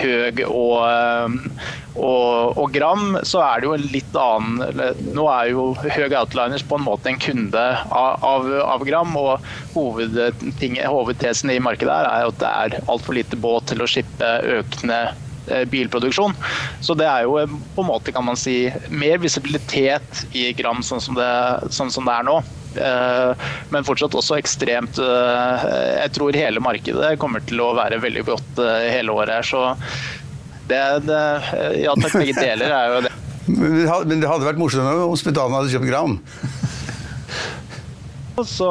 Høg 0.00 0.42
og, 0.46 0.76
eh, 0.86 1.78
og, 1.98 2.58
og, 2.58 2.70
Gram, 2.74 3.16
så 3.26 3.40
er 3.42 3.60
det 3.60 3.66
jo 3.66 3.74
en 3.74 3.86
litt 3.90 4.18
annen 4.18 4.92
Nå 5.16 5.24
er 5.32 5.50
jo 5.50 5.64
Høg 5.80 6.14
Outliners 6.14 6.62
på 6.66 6.78
en 6.78 6.86
måte 6.86 7.10
en 7.10 7.18
kunde 7.20 7.64
av, 7.90 8.22
av, 8.26 8.46
av 8.76 8.84
Gram, 8.86 9.16
og 9.18 9.42
hovedtesen 9.74 11.50
i 11.50 11.58
markedet 11.62 11.96
her 11.96 12.10
er 12.10 12.28
at 12.28 12.38
det 12.42 12.52
er 12.52 12.78
altfor 12.86 13.18
lite 13.18 13.38
båt 13.40 13.70
til 13.72 13.82
å 13.82 13.90
skippe 13.90 14.30
økende 14.60 15.00
eh, 15.50 15.66
bilproduksjon. 15.72 16.36
Så 16.84 16.94
det 16.98 17.08
er 17.10 17.26
jo 17.26 17.40
på 17.74 17.82
en 17.82 17.90
måte, 17.90 18.14
kan 18.14 18.26
man 18.28 18.38
si, 18.38 18.70
mer 18.92 19.18
visibilitet 19.22 20.24
i 20.30 20.50
Gram 20.58 20.84
sånn 20.86 21.02
som 21.02 21.18
det, 21.18 21.30
sånn 21.74 21.90
som 21.90 22.06
det 22.06 22.16
er 22.20 22.30
nå. 22.30 22.38
Eh, 22.78 23.46
men 23.74 23.86
fortsatt 23.86 24.14
også 24.14 24.36
ekstremt 24.38 25.00
eh, 25.02 25.64
Jeg 26.04 26.12
tror 26.14 26.36
hele 26.38 26.62
markedet 26.62 27.16
kommer 27.18 27.42
til 27.42 27.58
å 27.64 27.72
være 27.74 27.98
veldig 27.98 28.26
godt 28.30 28.62
hele 28.62 29.16
året. 29.24 29.50
Så 29.50 29.74
det, 30.70 30.82
det 31.08 31.22
Ja 31.82 31.94
takk, 31.98 32.16
begge 32.16 32.36
deler 32.38 32.74
er 32.76 32.94
jo 32.94 33.02
det. 33.06 33.14
Men 34.08 34.20
det 34.22 34.30
hadde 34.30 34.46
vært 34.46 34.60
morsommere 34.60 35.06
om 35.08 35.16
Spetalen 35.18 35.56
hadde 35.58 35.72
kjøpt 35.74 35.90
Gram? 35.90 36.18
Så 38.46 38.68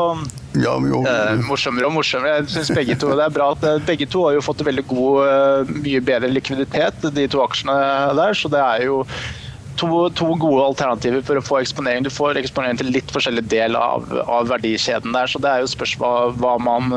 ja, 0.57 0.71
eh, 0.73 1.41
morsommere 1.45 1.85
og 1.85 1.93
morsommere. 1.93 2.39
Jeg 2.39 2.47
synes 2.55 2.71
begge 2.73 2.95
to, 2.97 3.11
Det 3.13 3.27
er 3.27 3.35
bra 3.35 3.51
at 3.53 3.83
begge 3.85 4.07
to 4.09 4.23
har 4.25 4.33
jo 4.33 4.41
fått 4.41 4.63
veldig 4.65 4.85
god, 4.89 5.69
mye 5.83 6.01
bedre 6.01 6.31
likviditet, 6.31 7.05
de 7.13 7.27
to 7.29 7.43
aksjene 7.43 7.75
der. 8.17 8.33
Så 8.33 8.49
det 8.49 8.63
er 8.63 8.87
jo 8.87 9.03
to, 9.79 10.09
to, 10.17 10.29
gode 10.39 10.65
alternativer 10.65 11.24
for 11.25 11.39
å 11.39 11.43
få 11.43 11.59
eksponering. 11.63 12.05
Du 12.05 12.12
får 12.13 12.39
eksponering 12.39 12.79
til 12.79 12.91
litt 12.93 13.12
forskjellig 13.15 13.45
del 13.51 13.77
av, 13.79 14.07
av 14.25 14.50
verdikjeden 14.51 15.15
der. 15.15 15.29
Så 15.31 15.41
det 15.43 15.51
er 15.51 15.63
jo 15.63 15.71
spørsmål 15.71 16.36
hva 16.41 16.55
man, 16.63 16.93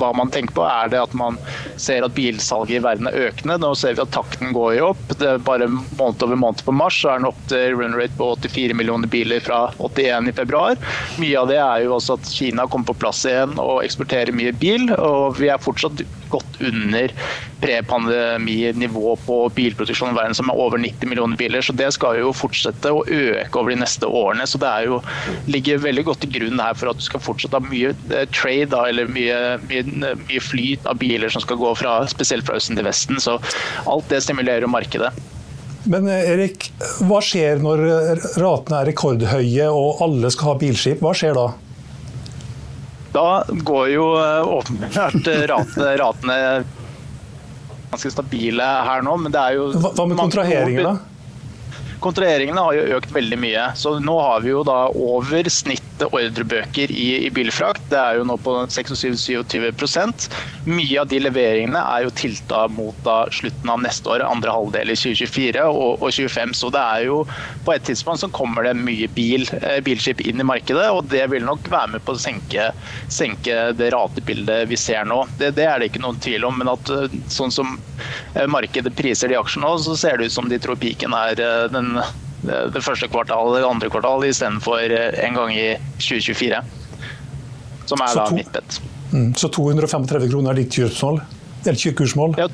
hva 0.00 0.10
man 0.16 0.32
tenker 0.32 0.56
på. 0.56 0.64
Er 0.66 0.92
det 0.92 1.02
at 1.02 1.16
man 1.16 1.38
ser 1.80 2.06
at 2.06 2.16
bilsalget 2.16 2.80
i 2.80 2.84
verden 2.84 3.10
er 3.10 3.28
økende? 3.28 3.58
Nå 3.62 3.72
ser 3.78 3.96
vi 3.96 4.04
at 4.04 4.14
takten 4.16 4.54
går 4.56 4.76
jo 4.78 4.90
opp. 4.94 5.04
Det 5.14 5.30
er 5.34 5.44
bare 5.46 5.68
måned 5.70 6.24
over 6.26 6.40
måned 6.40 6.64
på 6.66 6.74
mars 6.76 7.00
så 7.02 7.12
er 7.12 7.20
den 7.20 7.28
opp 7.28 7.40
til 7.50 7.76
run 7.76 7.96
rate 7.96 8.16
på 8.18 8.30
84 8.42 8.76
millioner 8.78 9.10
biler 9.10 9.42
fra 9.44 9.66
81 9.78 10.30
i 10.30 10.36
februar. 10.36 10.80
Mye 11.20 11.40
av 11.40 11.50
det 11.50 11.60
er 11.60 11.84
jo 11.84 11.96
også 11.98 12.16
at 12.16 12.30
Kina 12.32 12.66
kommer 12.70 12.90
på 12.92 13.00
plass 13.04 13.24
igjen 13.28 13.56
og 13.62 13.82
eksporterer 13.84 14.34
mye 14.36 14.54
bil. 14.56 14.88
Og 14.96 15.36
vi 15.40 15.50
er 15.52 15.62
fortsatt 15.62 16.04
godt 16.32 16.60
under 16.64 17.12
pre-pandeminivå 17.60 19.16
på 19.26 19.36
bilproduksjon 19.56 20.12
i 20.12 20.16
verden, 20.16 20.36
som 20.36 20.50
er 20.52 20.60
over 20.60 20.80
90 20.82 21.08
millioner 21.08 21.38
biler. 21.40 21.64
Så 21.64 21.74
det 21.76 21.88
skal 21.96 22.20
jo 22.20 22.32
fortsette 22.36 22.92
å 22.92 23.04
øke 23.04 23.60
over 23.60 23.72
de 23.72 23.80
neste 23.80 24.08
årene. 24.08 24.46
Så 24.48 24.60
det 24.62 24.70
er 24.70 24.90
jo, 24.90 25.00
ligger 25.50 25.82
veldig 25.84 26.06
godt 26.10 26.24
til 26.24 26.34
grunn 26.38 26.62
her 26.62 26.76
for 26.78 26.92
at 26.92 27.00
du 27.00 27.06
skal 27.06 27.22
fortsette 27.24 27.58
ha 27.58 27.64
mye 27.64 27.94
eh, 28.10 28.26
trade, 28.34 28.70
da, 28.74 28.84
eller 28.90 29.10
mye, 29.12 29.38
mye, 29.68 30.14
mye, 30.26 30.42
flyt 30.42 30.86
av 30.88 31.00
biler 31.00 31.32
som 31.32 31.44
skal 31.44 31.60
gå 31.60 31.72
fra, 31.80 31.98
spesielt 32.10 32.46
fra 32.46 32.60
østen 32.60 32.78
til 32.78 32.86
vesten. 32.86 33.20
Så 33.22 33.38
alt 33.86 34.12
det 34.12 34.22
stimulerer 34.26 34.68
markedet. 34.70 35.12
Men 35.86 36.08
eh, 36.10 36.32
Erik, 36.34 36.70
hva 37.06 37.22
skjer 37.24 37.62
når 37.62 37.86
ratene 38.42 38.82
er 38.82 38.90
rekordhøye 38.92 39.70
og 39.70 40.02
alle 40.04 40.32
skal 40.34 40.52
ha 40.52 40.58
bilskip? 40.60 41.00
Hva 41.04 41.14
skjer 41.16 41.38
da? 41.38 41.52
Da 43.16 43.28
går 43.48 43.86
jo 43.94 44.08
eh, 44.20 44.56
åpenbart 44.58 45.30
ratene, 45.48 45.94
ratene 46.02 46.40
ganske 47.90 48.10
stabile 48.12 48.66
her 48.88 49.04
nå, 49.06 49.16
men 49.22 49.34
det 49.34 49.42
er 49.42 49.58
jo 49.58 49.68
Hva 49.76 50.06
med 50.08 50.18
kontraheringer, 50.20 50.90
da? 50.90 51.15
Kontraheringene 52.04 52.62
har 52.62 52.76
jo 52.76 52.98
økt 52.98 53.12
veldig 53.14 53.38
mye. 53.40 53.66
Så 53.78 53.96
nå 54.02 54.16
har 54.20 54.44
vi 54.44 54.52
jo 54.52 54.62
da 54.66 54.86
over 54.92 55.48
snittet 55.52 56.06
ordrebøker 56.10 56.92
i, 56.92 57.08
i 57.26 57.30
bilfrakt. 57.32 57.84
Det 57.90 57.98
er 57.98 58.20
jo 58.20 58.26
nå 58.28 58.36
på 58.42 58.56
26-27% 58.68 60.28
Mye 60.66 60.98
av 61.00 61.08
de 61.08 61.20
leveringene 61.22 61.78
er 61.78 62.04
jo 62.04 62.12
tilta 62.18 62.66
mot 62.72 62.96
da 63.06 63.20
slutten 63.32 63.70
av 63.70 63.82
neste 63.84 64.10
år, 64.10 64.24
andre 64.26 64.52
halvdel 64.52 64.90
i 64.92 64.96
2024 64.98 65.62
og, 65.70 66.02
og 66.02 66.10
2025. 66.10 66.54
Så 66.58 66.70
det 66.74 66.82
er 66.82 67.06
jo 67.06 67.20
på 67.66 67.74
et 67.74 67.86
tidspunkt 67.86 68.22
så 68.22 68.30
kommer 68.34 68.66
det 68.66 68.74
mye 68.78 69.08
bil, 69.14 69.46
eh, 69.60 69.78
bilskip 69.86 70.20
inn 70.26 70.42
i 70.42 70.46
markedet, 70.46 70.88
og 70.90 71.06
det 71.12 71.24
vil 71.32 71.46
nok 71.46 71.70
være 71.70 71.94
med 71.94 72.04
på 72.06 72.16
å 72.16 72.20
senke, 72.20 72.70
senke 73.12 73.70
det 73.78 73.92
ratebildet 73.94 74.66
vi 74.70 74.78
ser 74.80 75.06
nå. 75.08 75.22
Det, 75.38 75.52
det, 75.58 75.68
er 75.70 75.80
det 75.80 75.90
ikke 75.90 76.02
noen 76.04 76.20
tvil 76.22 76.46
om, 76.48 76.58
men 76.60 76.72
at 76.72 76.92
eh, 76.92 77.16
sånn 77.32 77.54
som 77.54 77.76
eh, 78.34 78.46
markedet 78.50 78.94
priser 78.98 79.32
de 79.32 79.38
aksjene 79.38 79.66
nå, 79.66 79.78
så 79.86 79.96
ser 79.98 80.18
det 80.18 80.30
ut 80.30 80.36
som 80.36 80.50
de 80.50 80.60
tror 80.62 80.78
piken 80.82 81.14
er 81.16 81.38
den 81.72 81.85
det 82.46 82.82
første 82.84 83.08
kvartalet 83.10 83.58
eller 83.58 83.70
andre 83.70 83.90
kvartal 83.90 84.26
istedenfor 84.28 84.92
eh, 84.92 85.16
en 85.26 85.38
gang 85.38 85.54
i 85.54 85.68
2024. 85.98 86.60
Som 87.86 88.02
er 88.02 88.18
da 88.18 88.26
mitt 88.34 88.52
bet. 88.54 88.78
Mm, 89.12 89.32
så 89.38 89.50
235 89.54 90.30
kroner 90.30 90.52
er 90.52 90.62
ditt 90.62 90.78
kjøpsmål? 90.78 91.20
Eller 91.66 91.94
kursmål? 91.98 92.36
Ja, 92.38 92.48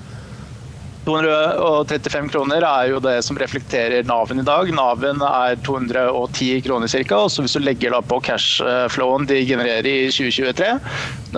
235 1.05 2.29
kroner 2.31 2.63
er 2.63 2.91
jo 2.93 3.01
det 3.03 3.17
som 3.27 3.39
reflekterer 3.39 4.05
Naven 4.07 4.39
i 4.39 4.47
dag. 4.47 4.71
Naven 4.75 5.23
er 5.27 5.57
210 5.67 6.61
kroner 6.63 6.93
ca. 6.93 7.23
Hvis 7.27 7.57
du 7.57 7.63
legger 7.63 7.99
på 8.07 8.21
cashflowen 8.23 9.27
de 9.27 9.41
genererer 9.47 9.89
i 9.89 9.97
2023, 10.15 10.71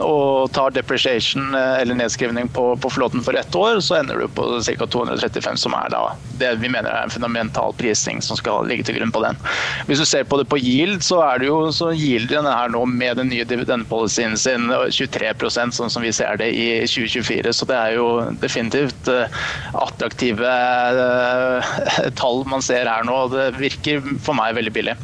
og 0.02 0.50
tar 0.52 0.74
depreciation 0.74 1.54
eh, 1.54 1.80
eller 1.80 1.96
nedskrivning 1.98 2.48
på, 2.52 2.66
på 2.76 2.90
flåten 2.90 3.22
for 3.24 3.36
ett 3.38 3.54
år, 3.56 3.80
så 3.80 4.00
ender 4.00 4.20
du 4.20 4.28
på 4.28 4.46
ca. 4.60 4.86
235, 4.86 5.56
som 5.64 5.76
er 5.78 5.92
det 6.38 6.52
vi 6.60 6.68
mener 6.68 6.90
er 6.90 7.06
en 7.06 7.14
fundamental 7.14 7.74
prising 7.78 8.20
som 8.22 8.38
skal 8.38 8.66
ligge 8.68 8.86
til 8.86 8.98
grunn 8.98 9.12
på 9.14 9.22
den. 9.24 9.38
Hvis 9.88 10.02
du 10.02 10.06
ser 10.08 10.26
på 10.28 10.38
det 10.40 10.48
på 10.50 10.58
yield, 10.58 11.00
så 11.06 11.22
er 11.24 11.40
det 11.40 11.48
jo 11.48 11.58
så 11.74 11.92
yielder 11.94 12.42
den 12.42 12.50
her 12.50 12.72
nå 12.74 12.84
med 12.90 13.20
den 13.20 13.30
nye 13.32 13.46
dividendpolicyen 13.48 14.36
sin 14.40 14.68
23% 14.68 15.78
sånn 15.78 15.92
som 15.92 16.04
vi 16.04 16.12
ser 16.14 16.40
det 16.40 16.50
i 16.52 16.68
2024. 16.90 17.54
Så 17.54 17.68
det 17.70 17.78
er 17.78 17.96
jo 17.98 18.08
definitivt 18.42 19.10
eh, 19.12 19.40
attraktive 19.72 20.46
eh, 20.48 21.74
tall 22.18 22.44
man 22.50 22.64
ser 22.64 22.90
her 22.90 23.06
nå. 23.06 23.18
Det 23.34 23.50
virker 23.58 24.04
for 24.24 24.36
meg 24.38 24.56
veldig 24.58 24.74
billig. 24.74 24.96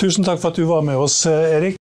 Tusen 0.00 0.26
takk 0.26 0.40
for 0.42 0.52
at 0.52 0.58
du 0.58 0.66
var 0.68 0.82
med 0.86 0.98
oss, 0.98 1.22
Erik. 1.28 1.81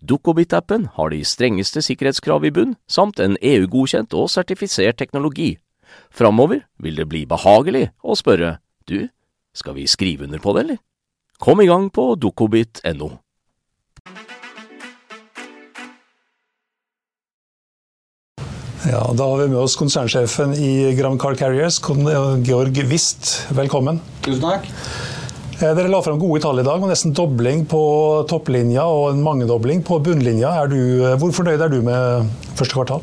Dukkobit-appen 0.00 0.88
har 0.96 1.12
de 1.12 1.22
strengeste 1.24 1.82
sikkerhetskrav 1.84 2.44
i 2.44 2.52
bunn, 2.54 2.76
samt 2.88 3.20
en 3.20 3.38
EU-godkjent 3.42 4.14
og 4.16 4.30
sertifisert 4.32 4.98
teknologi. 5.00 5.56
Framover 6.10 6.64
vil 6.82 6.98
det 6.98 7.08
bli 7.10 7.26
behagelig 7.28 7.90
å 8.02 8.16
spørre 8.18 8.58
du, 8.88 9.08
skal 9.56 9.76
vi 9.78 9.86
skrive 9.90 10.26
under 10.26 10.42
på 10.42 10.56
det, 10.56 10.66
eller? 10.66 10.82
Kom 11.42 11.60
i 11.60 11.68
gang 11.68 11.90
på 11.92 12.14
dukkobit.no. 12.20 13.12
Ja, 18.86 19.02
Da 19.18 19.24
har 19.26 19.40
vi 19.42 19.48
med 19.50 19.58
oss 19.58 19.74
konsernsjefen 19.76 20.54
i 20.54 20.94
Gram 20.94 21.18
Car 21.18 21.34
Carriers, 21.34 21.80
Georg 22.46 22.78
Wist. 22.86 23.32
Velkommen. 23.50 23.98
Tusen 24.22 24.44
takk. 24.44 24.68
Eh, 25.56 25.70
dere 25.72 25.88
la 25.88 26.02
fram 26.04 26.18
gode 26.20 26.42
tall 26.44 26.58
i 26.60 26.64
dag, 26.66 26.82
og 26.84 26.90
nesten 26.90 27.14
dobling 27.16 27.62
på 27.64 27.78
topplinja 28.28 28.82
og 28.92 29.14
en 29.14 29.22
mangedobling 29.24 29.80
på 29.88 29.96
bunnlinja. 30.04 30.50
Du, 30.68 30.76
eh, 30.76 31.14
hvor 31.16 31.32
fornøyd 31.32 31.62
er 31.64 31.72
du 31.72 31.78
med 31.80 32.28
første 32.58 32.76
kvartal? 32.76 33.00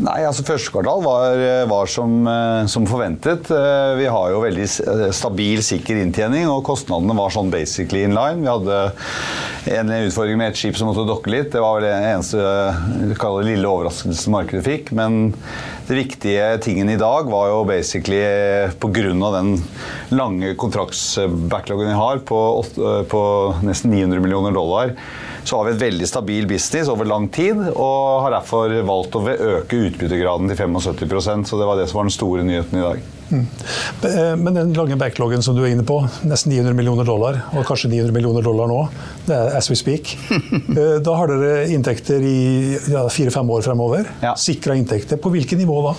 Nei, 0.00 0.22
altså 0.24 0.44
Første 0.46 0.72
kvartal 0.72 1.02
var, 1.04 1.42
var 1.68 1.90
som, 1.90 2.14
eh, 2.28 2.64
som, 2.70 2.86
forventet. 2.88 3.50
Vi 3.98 4.06
har 4.08 4.30
jo 4.32 4.40
veldig 4.44 4.64
stabil, 5.12 5.60
sikker 5.64 6.00
inntjening, 6.00 6.48
og 6.48 6.64
kostnadene 6.64 7.16
var 7.18 7.34
sånn 7.34 7.52
basically 7.52 8.06
in 8.06 8.16
line. 8.16 8.40
Vi 8.40 8.48
hadde 8.48 8.78
en 9.76 9.92
utfordring 9.98 10.40
med 10.40 10.52
et 10.52 10.58
skip 10.58 10.78
som 10.78 10.88
måtte 10.88 11.04
dokke 11.08 11.32
litt. 11.32 11.50
Det 11.52 11.62
var 11.62 11.84
den 11.84 12.06
eneste 12.08 12.40
lille 13.44 13.68
overraskelsen 13.68 14.32
markedet 14.32 14.64
fikk. 14.66 14.92
Men 14.96 15.34
det 15.88 15.98
viktige 15.98 16.46
tingen 16.64 16.88
i 16.88 16.98
dag 17.00 17.28
var 17.30 17.50
jo 17.50 17.64
basically 17.68 18.22
pga. 18.80 19.12
den 19.36 19.52
lange 20.10 20.54
kontraktsbackloggen 20.56 21.92
vi 21.92 22.00
har 22.00 22.24
på, 22.24 22.40
på 23.08 23.22
nesten 23.66 23.92
900 23.92 24.24
millioner 24.24 24.56
dollar 24.56 24.96
så 25.44 25.58
har 25.58 25.68
vi 25.68 25.74
et 25.76 25.82
veldig 25.82 26.08
stabil 26.08 26.46
business 26.50 26.90
over 26.92 27.08
lang 27.08 27.28
tid, 27.32 27.58
og 27.72 28.22
har 28.26 28.36
derfor 28.38 28.76
valgt 28.86 29.18
å 29.18 29.24
øke 29.32 29.80
utbyttegraden 29.88 30.52
til 30.52 30.62
75% 30.62 31.50
så 31.50 31.58
det 31.60 31.68
var 31.68 31.80
det 31.80 31.88
som 31.90 32.00
var 32.00 32.08
den 32.08 32.16
store 32.16 32.46
nyheten 32.46 32.80
i 32.80 32.86
dag. 32.86 33.10
Mm. 33.32 33.46
Men 34.42 34.54
den 34.54 34.72
lange 34.76 34.96
backloggen 35.00 35.42
som 35.42 35.56
du 35.56 35.62
er 35.64 35.72
inne 35.72 35.86
på, 35.88 35.96
nesten 36.28 36.52
900 36.52 36.76
millioner 36.76 37.08
dollar, 37.08 37.38
og 37.56 37.64
kanskje 37.68 37.90
900 37.94 38.14
millioner 38.16 38.44
dollar 38.44 38.68
nå, 38.70 38.80
det 39.28 39.38
er 39.38 39.56
as 39.58 39.70
we 39.72 39.78
speak. 39.78 40.16
Eh, 40.72 40.98
da 41.04 41.12
har 41.16 41.28
dere 41.28 41.66
inntekter 41.74 42.22
i 42.24 42.76
ja, 42.90 43.02
fire-fem 43.12 43.48
år 43.52 43.64
fremover. 43.64 44.06
Ja. 44.22 44.32
Sikra 44.40 44.76
inntekter. 44.78 45.18
På 45.20 45.30
hvilket 45.32 45.60
nivå 45.60 45.74
da? 45.84 45.92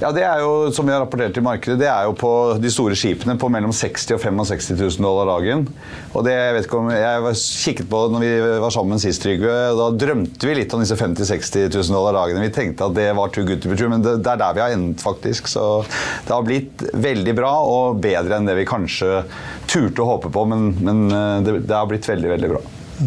Ja, 0.00 0.08
Det 0.16 0.22
er 0.24 0.40
jo, 0.40 0.70
som 0.72 0.86
vi 0.88 0.94
har 0.94 1.02
rapportert 1.02 1.36
i 1.36 1.42
markedet, 1.44 1.76
det 1.82 1.88
er 1.90 2.06
jo 2.08 2.14
på 2.16 2.30
de 2.56 2.70
store 2.72 2.96
skipene 2.96 3.34
på 3.40 3.50
mellom 3.52 3.72
60 3.76 4.14
og 4.16 4.22
65 4.22 4.70
000 4.72 5.04
dollar 5.04 5.28
dagen. 5.28 5.66
Og 6.14 6.24
det, 6.24 6.32
Jeg 6.32 6.54
vet 6.56 6.68
ikke 6.68 6.78
om, 6.78 6.88
jeg 6.94 7.34
kikket 7.36 7.90
på 7.90 8.00
det 8.06 8.14
når 8.14 8.24
vi 8.24 8.62
var 8.64 8.72
sammen 8.72 9.02
sist, 9.02 9.20
Trygve. 9.20 9.52
Da 9.76 9.90
drømte 9.92 10.48
vi 10.48 10.56
litt 10.56 10.72
om 10.72 10.80
disse 10.80 10.96
50 10.96 11.28
000-60 11.28 11.68
000 11.76 11.98
dollar 11.98 12.16
dagene. 12.16 12.46
Vi 12.46 12.54
tenkte 12.56 12.88
at 12.88 12.96
det 12.96 13.10
var 13.18 13.28
too 13.28 13.44
good 13.44 13.60
to 13.60 13.68
be 13.68 13.76
true, 13.76 13.92
men 13.92 14.00
det, 14.00 14.16
det 14.24 14.32
er 14.32 14.40
der 14.40 14.56
vi 14.56 14.64
har 14.64 14.78
endt, 14.78 15.04
faktisk. 15.04 15.52
Så 15.52 15.68
det 15.84 16.32
har 16.32 16.48
blitt 16.48 16.88
veldig 16.96 17.36
bra 17.36 17.52
og 17.68 18.00
bedre 18.00 18.40
enn 18.40 18.48
det 18.48 18.56
vi 18.56 18.68
kanskje 18.72 19.26
turte 19.68 20.00
å 20.00 20.14
håpe 20.14 20.32
på, 20.32 20.48
men, 20.48 20.70
men 20.80 21.08
eh, 21.12 21.38
det, 21.44 21.58
det 21.68 21.76
har 21.76 21.90
blitt 21.92 22.08
veldig, 22.08 22.38
veldig 22.38 22.54
bra. 22.56 22.64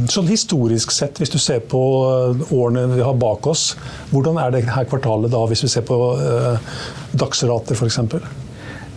Sånn 0.10 0.30
Historisk 0.32 0.92
sett, 0.94 1.20
hvis 1.22 1.30
du 1.30 1.38
ser 1.42 1.60
på 1.70 1.82
eh, 2.10 2.54
årene 2.56 2.88
vi 2.96 3.04
har 3.06 3.18
bak 3.20 3.46
oss, 3.50 3.74
hvordan 4.10 4.40
er 4.42 4.56
det 4.56 4.64
her 4.66 4.88
kvartalet 4.90 5.34
da, 5.34 5.44
hvis 5.50 5.66
vi 5.68 5.70
ser 5.70 5.86
på 5.86 5.98
uh, 6.18 6.72
dagsrater 7.14 7.78
f.eks.? 7.78 8.00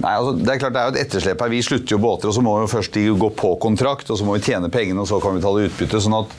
Nei, 0.07 0.13
altså, 0.21 0.37
det 0.39 0.53
er 0.53 0.59
klart 0.63 0.75
det 0.77 0.79
er 0.79 0.87
jo 0.87 0.95
et 0.95 1.01
etterslep 1.03 1.41
her. 1.43 1.51
Vi 1.51 1.65
slutter 1.67 1.97
jo 1.97 1.99
båter, 1.99 2.31
og 2.31 2.35
så 2.37 2.43
må 2.45 2.53
vi 2.61 2.71
først 2.71 2.95
gå 2.95 3.29
på 3.41 3.49
kontrakt, 3.59 4.11
og 4.13 4.19
så 4.21 4.27
må 4.27 4.37
vi 4.37 4.45
tjene 4.47 4.71
pengene, 4.71 5.03
og 5.03 5.09
så 5.11 5.19
kan 5.23 5.35
vi 5.35 5.41
betale 5.41 5.65
utbytte. 5.67 5.99
sånn 6.05 6.15
at 6.21 6.37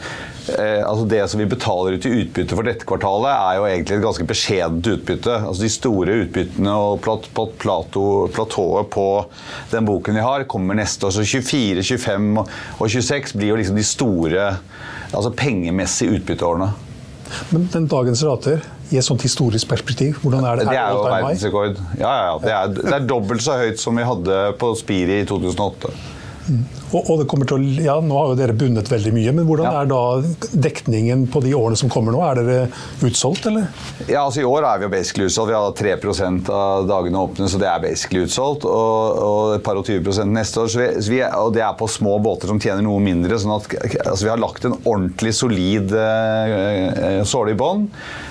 eh, 0.55 0.83
altså 0.87 1.03
Det 1.11 1.19
som 1.27 1.41
vi 1.41 1.49
betaler 1.51 1.97
ut 1.97 2.07
i 2.07 2.13
utbytte 2.21 2.55
for 2.55 2.69
dette 2.69 2.87
kvartalet, 2.87 3.27
er 3.33 3.57
jo 3.59 3.65
egentlig 3.67 3.97
et 3.97 4.05
ganske 4.05 4.27
beskjedent 4.29 4.87
utbytte. 4.93 5.35
Altså 5.49 5.65
De 5.65 5.71
store 5.73 6.15
utbyttene 6.23 6.77
og 6.79 7.01
plat, 7.03 7.27
plat, 7.35 7.51
plato, 7.59 8.05
platået 8.31 8.87
på 8.95 9.07
den 9.73 9.91
boken 9.91 10.15
vi 10.15 10.23
har, 10.29 10.47
kommer 10.47 10.79
neste 10.79 11.09
år. 11.09 11.17
Så 11.17 11.27
24, 11.27 11.83
25 11.83 12.31
og 12.39 12.87
26 12.87 13.35
blir 13.35 13.51
jo 13.51 13.59
liksom 13.59 13.75
de 13.75 13.87
store 13.91 14.49
altså 15.11 15.35
pengemessige 15.35 16.21
utbytteårene. 16.21 16.71
Men 17.51 17.67
men 17.73 17.91
dagens 17.91 18.23
rater 18.23 18.63
i 18.91 18.99
et 18.99 19.05
sånt 19.05 19.23
historisk 19.25 19.67
perspektiv? 19.69 20.19
Hvordan 20.23 20.45
er 20.47 20.61
det? 20.61 20.67
Det 20.69 20.77
er 20.79 20.93
jo 20.95 21.01
verdensrekord. 21.03 21.81
Ja, 21.99 22.13
ja. 22.27 22.35
Det, 22.43 22.53
er, 22.53 22.75
det 22.77 22.93
er 22.95 23.07
dobbelt 23.09 23.43
så 23.43 23.57
høyt 23.59 23.81
som 23.81 23.97
vi 23.99 24.05
hadde 24.07 24.37
på 24.61 24.71
Spiri 24.79 25.21
i 25.23 25.27
2008. 25.27 25.91
Mm. 26.47 26.61
Og, 26.91 27.01
og, 27.01 27.15
det 27.19 27.27
kommer 27.27 27.47
til 27.49 27.57
å, 27.57 27.71
ja, 27.83 27.95
Nå 28.03 28.15
har 28.15 28.31
jo 28.31 28.37
dere 28.39 28.55
bundet 28.57 28.89
veldig 28.91 29.11
mye, 29.15 29.33
men 29.35 29.47
hvordan 29.47 29.67
ja. 29.67 29.81
er 29.81 29.89
da 29.91 30.59
dekningen 30.67 31.25
på 31.31 31.41
de 31.43 31.53
årene 31.57 31.79
som 31.79 31.91
kommer 31.91 32.15
nå? 32.15 32.21
Er 32.23 32.39
dere 32.39 33.07
utsolgt, 33.07 33.49
eller? 33.49 33.67
Ja, 34.07 34.23
altså 34.23 34.43
I 34.43 34.47
år 34.47 34.67
er 34.69 34.79
vi 34.79 34.87
jo 34.87 34.91
basically 34.93 35.27
utsolgt. 35.27 35.51
Vi 35.51 35.57
har 35.57 35.75
3% 35.81 36.51
av 36.53 36.87
dagene 36.89 37.23
åpne, 37.27 37.49
så 37.51 37.59
det 37.61 37.67
er 37.71 37.83
basically 37.83 38.23
utsolgt. 38.27 38.67
Og, 38.69 39.19
og 39.27 39.55
et 39.57 39.65
par 39.65 39.79
og 39.79 39.87
20 39.87 40.31
neste 40.31 40.63
år. 40.63 40.71
Så 40.71 40.81
vi, 40.81 40.89
vi, 41.17 41.23
og 41.27 41.51
det 41.57 41.65
er 41.65 41.75
på 41.79 41.89
små 41.91 42.17
båter 42.23 42.51
som 42.51 42.61
tjener 42.61 42.85
noe 42.85 43.03
mindre. 43.03 43.39
sånn 43.41 43.57
at 43.57 43.67
altså, 44.05 44.23
vi 44.23 44.31
har 44.31 44.41
lagt 44.41 44.67
en 44.67 44.79
ordentlig 44.79 45.35
solid 45.35 45.91
uh, 45.91 47.21
såle 47.27 47.55
i 47.55 47.59
bånn. 47.59 47.87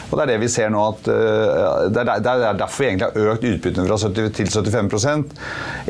Og 0.06 0.14
det 0.14 0.22
er 0.22 0.30
det 0.30 0.42
vi 0.44 0.48
ser 0.50 0.70
nå 0.70 0.82
at 0.92 1.08
uh, 1.10 1.86
det, 1.90 2.02
er, 2.04 2.20
det, 2.22 2.32
er, 2.32 2.58
derfor 2.60 2.84
vi 2.84 2.90
egentlig 2.92 3.08
har 3.08 3.32
økt 3.32 3.46
utbyttene 3.50 3.86
fra 3.88 3.98
70 3.98 4.28
til 4.36 4.50
75 4.70 5.24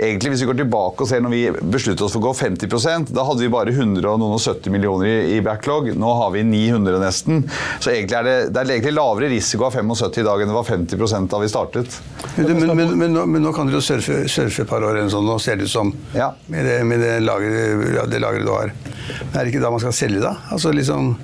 Egentlig 0.00 0.33
Hvis 0.33 0.44
vi 0.44 0.48
går 0.48 0.61
tilbake 0.62 1.05
og 1.05 1.11
ser 1.11 1.20
når 1.24 1.35
vi 1.35 1.42
besluttet 1.61 2.07
oss 2.07 2.16
for 2.16 2.22
å 2.22 2.31
gå 2.31 2.33
50 2.38 2.56
da 2.57 3.25
hadde 3.25 3.42
vi 3.42 3.49
bare 3.53 3.71
170 3.71 4.73
millioner 4.73 5.07
i, 5.07 5.37
i, 5.37 5.40
backlog. 5.45 5.92
Nå 5.97 6.12
har 6.21 6.31
vi 6.35 6.42
900 6.45 6.99
nesten. 7.03 7.45
Så 7.81 7.92
egentlig 7.92 8.19
er 8.19 8.27
det, 8.27 8.37
det 8.55 8.62
er 8.62 8.73
egentlig 8.77 8.97
lavere 8.97 9.31
risiko 9.33 9.69
av 9.69 9.77
75 9.77 10.21
i 10.23 10.27
dag 10.27 10.42
enn 10.42 10.53
det 10.53 10.57
var 10.57 10.69
50% 10.69 11.31
da 11.33 11.42
vi 11.42 11.53
startet. 11.53 12.01
Men, 12.37 12.53
men, 12.53 12.75
men, 12.77 12.97
men 12.99 13.14
nå, 13.16 13.27
nå, 13.47 13.55
kan 13.57 13.71
dere 13.71 13.81
jo 13.81 13.85
surfe, 13.85 14.25
surfe 14.33 14.64
et 14.64 14.71
par 14.71 14.85
år 14.85 14.99
eller 14.99 15.12
sånn, 15.12 15.27
nå 15.29 15.38
ser 15.42 15.61
det 15.61 15.69
ut 15.69 15.73
som, 15.73 15.92
ja. 16.16 16.33
med, 16.53 16.66
det, 16.69 16.77
med 16.88 17.03
det, 17.05 17.14
lageret, 17.25 17.87
ja, 17.97 18.05
lager 18.27 18.45
du 18.45 18.53
har. 18.53 18.75
Men 19.31 19.40
er 19.40 19.47
det 19.47 19.55
ikke 19.55 19.64
da 19.64 19.73
man 19.75 19.83
skal 19.85 19.97
selge, 20.05 20.23
da? 20.25 20.37
Altså 20.55 20.75
liksom... 20.75 21.16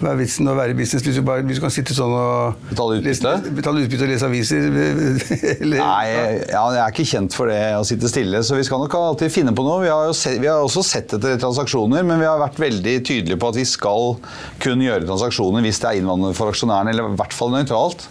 Hva 0.00 0.14
er 0.14 0.20
vitsen 0.22 0.48
å 0.48 0.54
være 0.56 0.72
i 0.72 0.78
business 0.78 1.04
hvis 1.04 1.18
du, 1.18 1.24
bare, 1.26 1.44
hvis 1.44 1.60
du 1.60 1.64
kan 1.64 1.72
sitte 1.74 1.92
sånn 1.96 2.14
og 2.16 2.68
Betale 2.70 3.00
utbytte? 3.00 3.34
betale 3.56 3.82
utbytte 3.84 4.06
og 4.06 4.12
lese 4.12 4.28
aviser? 4.30 4.68
Eller, 5.62 5.82
Nei, 5.82 6.04
ja, 6.48 6.62
jeg 6.74 6.80
er 6.80 6.94
ikke 6.94 7.08
kjent 7.10 7.36
for 7.36 7.50
det 7.52 7.58
å 7.76 7.84
sitte 7.86 8.08
stille, 8.08 8.40
så 8.46 8.56
vi 8.56 8.64
skal 8.66 8.80
nok 8.80 8.96
alltid 8.96 9.32
finne 9.34 9.52
på 9.56 9.64
noe. 9.66 9.82
Vi 9.84 9.90
har, 9.92 10.12
se, 10.16 10.34
vi 10.40 10.48
har 10.48 10.64
også 10.64 10.84
sett 10.86 11.12
etter 11.18 11.36
transaksjoner, 11.40 12.06
men 12.06 12.22
vi 12.22 12.28
har 12.28 12.40
vært 12.40 12.60
veldig 12.62 12.96
tydelige 13.06 13.40
på 13.40 13.50
at 13.52 13.60
vi 13.60 13.66
skal 13.68 14.16
kun 14.62 14.84
gjøre 14.84 15.04
transaksjoner 15.08 15.64
hvis 15.66 15.82
det 15.82 15.90
er 15.90 16.00
innvandrende 16.00 16.38
for 16.38 16.52
aksjonærene, 16.52 16.94
eller 16.94 17.12
i 17.12 17.20
hvert 17.20 17.36
fall 17.36 17.52
nøytralt. 17.54 18.06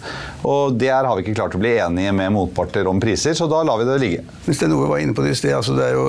Og 0.48 0.78
der 0.80 1.08
har 1.08 1.18
vi 1.18 1.26
ikke 1.26 1.38
klart 1.42 1.58
å 1.58 1.62
bli 1.62 1.74
enige 1.82 2.14
med 2.16 2.34
motparter 2.36 2.88
om 2.90 3.02
priser, 3.02 3.36
så 3.38 3.50
da 3.50 3.64
lar 3.66 3.82
vi 3.82 3.88
det 3.90 3.98
ligge. 4.04 4.24
Hvis 4.46 4.62
det 4.62 4.70
er 4.70 4.74
noe 4.74 4.86
vi 4.86 4.92
var 4.94 5.04
inne 5.04 5.16
på 5.18 5.26
det 5.26 5.34
i 5.34 5.40
sted, 5.40 5.56
altså 5.58 5.76
det 5.78 5.90
er 5.90 5.98
jo, 5.98 6.06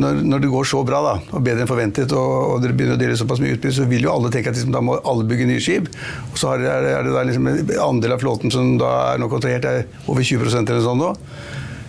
når, 0.00 0.22
når, 0.24 0.42
det 0.44 0.52
går 0.52 0.68
så 0.72 0.82
bra, 0.86 1.02
da, 1.04 1.14
og 1.30 1.44
bedre 1.44 1.64
enn 1.64 1.70
forventet, 1.70 2.14
og, 2.16 2.34
og 2.54 2.64
dere 2.64 2.76
begynner 2.78 2.98
å 2.98 3.00
dele 3.00 3.18
såpass 3.18 3.42
mye 3.42 3.56
utbytte, 3.56 3.76
så 3.78 3.86
vil 3.90 4.08
jo 4.08 4.14
alle 4.14 4.32
tenke 4.34 4.50
at 4.52 4.58
liksom, 4.58 4.74
da 4.78 4.84
må 4.86 4.98
alle 5.02 5.26
bygge 5.28 5.50
nye 5.50 5.62
skip. 5.62 5.92
Og 6.30 6.40
så 6.40 6.54
er 6.54 6.64
det, 6.64 6.96
er 6.96 7.06
det 7.06 7.28
liksom 7.32 7.52
en 7.52 7.76
andel 7.90 8.16
av 8.16 8.24
flåten 8.24 8.54
som 8.54 8.76
da 8.80 8.94
er 9.12 9.22
nå 9.22 9.30
kontrahert, 9.32 9.66
er 9.66 9.86
over 10.06 10.22
20 10.22 10.62
eller 10.62 10.84
sånn 10.86 11.02
nå. 11.02 11.14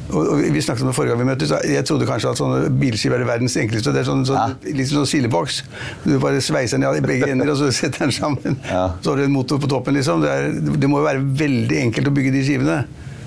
Og, 0.10 0.40
vi 0.42 0.62
snakket 0.62 0.82
om 0.82 0.90
det 0.90 0.96
forrige 0.98 1.14
gang 1.14 1.22
vi 1.22 1.28
møttes. 1.30 1.52
Jeg 1.70 1.86
trodde 1.86 2.08
kanskje 2.10 2.32
at 2.32 2.40
sånne 2.40 2.72
bilskip 2.82 3.14
er 3.14 3.26
verdens 3.30 3.56
enkleste. 3.62 3.94
Det 3.94 4.02
er 4.02 4.08
sånn, 4.08 4.24
sånn, 4.26 4.56
ja. 4.56 4.74
Litt 4.80 4.90
sånn 4.90 5.06
sildeboks. 5.10 5.60
Du 6.06 6.16
bare 6.22 6.42
sveiser 6.42 6.82
den 6.82 6.88
i 6.90 7.04
begge 7.06 7.30
ender 7.30 7.52
og 7.54 7.60
så 7.62 7.70
setter 7.76 8.08
den 8.08 8.16
sammen. 8.16 8.58
Ja. 8.66 8.88
Så 9.04 9.14
har 9.14 9.22
du 9.22 9.28
en 9.28 9.36
motor 9.36 9.62
på 9.62 9.70
toppen. 9.70 9.98
liksom. 10.00 10.26
Det, 10.26 10.34
er, 10.34 10.58
det 10.82 10.90
må 10.90 11.04
jo 11.04 11.10
være 11.10 11.22
veldig 11.44 11.84
enkelt 11.84 12.10
å 12.10 12.16
bygge 12.16 12.34
de 12.34 12.44
skivene. 12.48 12.80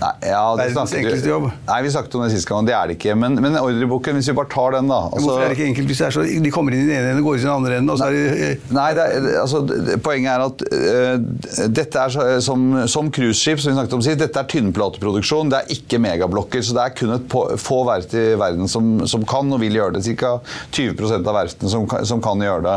Nei, 0.03 0.11
ja, 0.33 0.43
det 0.59 0.65
Verdens 0.73 0.93
enkleste 0.99 1.31
jobb. 1.31 1.45
Nei, 1.69 1.77
vi 1.85 1.91
snakket 1.95 2.15
om 2.19 2.23
det 2.25 2.31
sist 2.33 2.49
gang, 2.49 2.67
det 2.67 2.75
er 2.75 2.91
det 2.91 2.97
ikke. 2.99 3.15
Men, 3.19 3.37
men 3.45 3.55
ordreboken, 3.61 4.17
hvis 4.19 4.31
vi 4.33 4.35
bare 4.35 4.51
tar 4.51 4.75
den, 4.75 4.88
da 4.91 4.99
altså- 5.07 5.21
Hvorfor 5.29 5.45
er 5.45 5.53
det 5.53 5.59
ikke 5.59 5.69
enkelt 5.71 5.93
hvis 5.93 6.01
det 6.03 6.07
er 6.09 6.15
så, 6.17 6.25
de 6.47 6.53
kommer 6.55 6.75
inn 6.75 6.83
i 6.83 6.88
den 6.88 6.97
ene 6.97 7.12
enden 7.12 7.23
og 7.23 7.29
går 7.29 7.37
ut 7.38 7.43
i 7.43 7.47
den 7.47 7.53
andre 7.55 7.77
enden? 7.79 7.93
og 7.93 8.01
så 8.01 8.09
er 8.09 8.17
det... 8.17 8.73
Nei, 8.75 8.87
det 8.99 9.05
er, 9.05 9.29
altså, 9.43 9.61
poenget 10.03 10.33
er 10.33 10.45
at 10.49 10.65
uh, 10.73 11.69
dette 11.79 12.03
er 12.07 12.15
så- 12.17 12.27
som, 12.43 12.65
som 12.91 13.11
cruiseskip, 13.15 13.61
som 13.62 13.71
vi 13.73 13.77
snakket 13.79 13.97
om 13.99 14.03
sist, 14.09 14.19
dette 14.23 14.43
er 14.43 14.49
tynnplateproduksjon. 14.51 15.53
Det 15.53 15.61
er 15.61 15.77
ikke 15.77 16.01
megablokker, 16.03 16.65
så 16.67 16.75
det 16.79 16.87
er 16.88 16.97
kun 16.99 17.15
et 17.19 17.29
på, 17.31 17.45
få 17.62 17.83
verft 17.87 18.17
i 18.19 18.25
verden 18.41 18.71
som, 18.73 18.91
som 19.07 19.23
kan 19.29 19.53
og 19.55 19.62
vil 19.62 19.79
gjøre 19.79 19.99
det. 20.01 20.17
Ca. 20.19 20.35
20% 20.75 21.31
av 21.31 21.38
verftene 21.38 21.71
som, 21.71 21.87
som 22.09 22.23
kan 22.25 22.43
gjøre 22.43 22.65
det. 22.67 22.77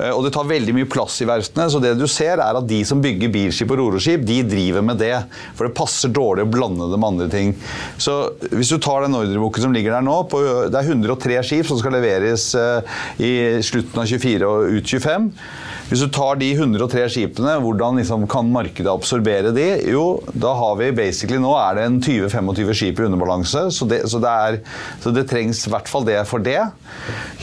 Uh, 0.00 0.10
og 0.14 0.24
det 0.24 0.32
tar 0.38 0.48
veldig 0.48 0.78
mye 0.80 0.88
plass 0.90 1.20
i 1.20 1.28
verftene, 1.28 1.68
så 1.72 1.82
det 1.82 1.92
du 2.00 2.06
ser 2.10 2.40
er 2.40 2.60
at 2.62 2.68
de 2.70 2.80
som 2.88 3.02
bygger 3.04 3.32
bilskip 3.34 3.74
og 3.74 3.82
roroskip, 3.82 4.24
de 4.24 4.40
driver 4.48 4.84
med 4.86 5.02
det. 5.02 5.14
For 5.58 5.68
det 5.68 5.76
passer 5.76 6.12
dårlig 6.14 6.46
å 6.46 6.53
blande 6.54 6.88
det 6.90 7.00
med 7.00 7.10
andre 7.12 7.28
ting. 7.32 7.54
Så 7.98 8.16
hvis 8.50 8.72
du 8.72 8.78
tar 8.78 9.04
den 9.04 9.16
ordreboken 9.18 9.66
som 9.66 9.74
ligger 9.74 9.96
der 9.96 10.06
nå, 10.06 10.16
på, 10.30 10.40
det 10.70 10.80
er 10.80 10.94
103 10.94 11.42
skip 11.46 11.68
som 11.68 11.80
skal 11.80 11.96
leveres 11.98 12.50
eh, 12.58 12.98
i 13.22 13.32
slutten 13.64 14.02
av 14.02 14.10
24 14.10 14.48
og 14.48 14.78
ut 14.78 14.94
25. 14.96 15.30
Hvis 15.94 16.02
du 16.02 16.08
tar 16.10 16.34
de 16.40 16.48
103 16.56 17.04
skipene, 17.14 17.52
hvordan 17.62 18.00
liksom 18.00 18.24
kan 18.26 18.48
markedet 18.50 18.90
absorbere 18.90 19.52
de? 19.54 19.66
Jo, 19.92 20.18
da 20.34 20.50
har 20.58 20.72
vi 20.80 20.88
basically 20.96 21.38
nå 21.38 21.52
er 21.54 21.76
det 21.78 21.84
en 21.86 21.98
20-25 22.02 22.72
skip 22.74 22.98
i 22.98 23.04
underbalanse, 23.06 23.60
så 23.76 23.86
det, 23.86 24.00
så 24.10 24.18
det, 24.18 24.32
er, 24.48 24.56
så 25.04 25.12
det 25.14 25.22
trengs 25.30 25.60
i 25.68 25.70
hvert 25.70 25.86
fall 25.86 26.02
det 26.08 26.16
for 26.26 26.42
det. 26.42 26.56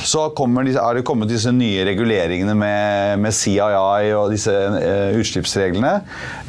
Så 0.03 0.25
kommer, 0.35 0.67
de- 0.67 0.75
er 0.75 0.97
det 0.99 1.05
kommet 1.07 1.31
disse 1.31 1.53
nye 1.55 1.85
reguleringene 1.87 2.51
med, 2.59 3.21
med 3.23 3.35
CII 3.37 4.11
og 4.17 4.33
disse 4.33 4.51
eh, 4.51 5.15
utslippsreglene. 5.21 5.93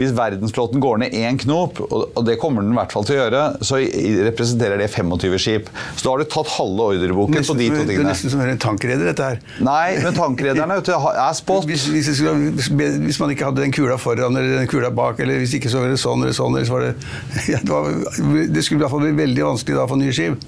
Hvis 0.00 0.10
verdensflåten 0.18 0.82
går 0.82 1.04
ned 1.04 1.14
én 1.22 1.38
knop, 1.44 1.78
og, 1.86 2.08
og 2.18 2.26
det 2.26 2.34
kommer 2.42 2.66
den 2.66 2.74
i 2.74 2.80
hvert 2.80 2.96
fall 2.98 3.06
til 3.06 3.20
å 3.20 3.20
gjøre, 3.22 3.44
så 3.62 3.78
representerer 4.26 4.82
det 4.82 4.90
25 4.90 5.38
skip. 5.46 5.70
Så 5.94 6.08
da 6.08 6.16
har 6.16 6.24
du 6.24 6.30
tatt 6.34 6.50
halve 6.58 6.90
ordreboken 6.96 7.38
på 7.46 7.58
de 7.62 7.70
to 7.70 7.84
tingene. 7.84 7.94
det 7.94 8.00
er 8.02 8.10
nesten 8.10 8.34
som 8.34 8.42
en 8.42 8.58
tankreder, 8.66 9.06
dette 9.12 9.30
her. 9.30 9.40
Nei, 9.62 10.00
men 10.02 10.18
tankrederne 10.18 10.80
vet 10.80 10.90
du, 10.90 10.94
er 10.98 11.38
spot. 11.38 11.70
Hvis, 11.70 11.86
hvis, 11.94 12.10
skulle, 12.18 12.96
hvis, 13.04 13.20
man 13.22 13.32
ikke 13.34 13.48
hadde 13.48 13.64
den 13.64 13.74
kula 13.74 13.98
foran 14.00 14.36
eller 14.38 14.58
den 14.60 14.70
kula 14.70 14.90
bak, 14.94 15.20
eller 15.22 15.40
hvis 15.42 15.56
ikke 15.58 15.72
så 15.72 15.82
var 15.82 15.92
det 15.92 16.00
sånn 16.02 16.24
eller 16.24 16.36
sånn, 16.36 16.56
eller 16.56 16.68
så 16.68 16.76
var 16.76 16.86
det, 16.88 16.92
ja, 17.52 17.62
det, 17.62 17.72
var, 17.72 17.88
det 18.52 18.64
skulle 18.66 18.80
i 18.80 18.84
hvert 18.84 18.94
fall 18.94 19.06
bli 19.06 19.16
veldig 19.22 19.48
vanskelig 19.52 19.78
da 19.78 19.86
å 19.86 19.90
få 19.92 20.00
nye 20.00 20.14
skip. 20.16 20.46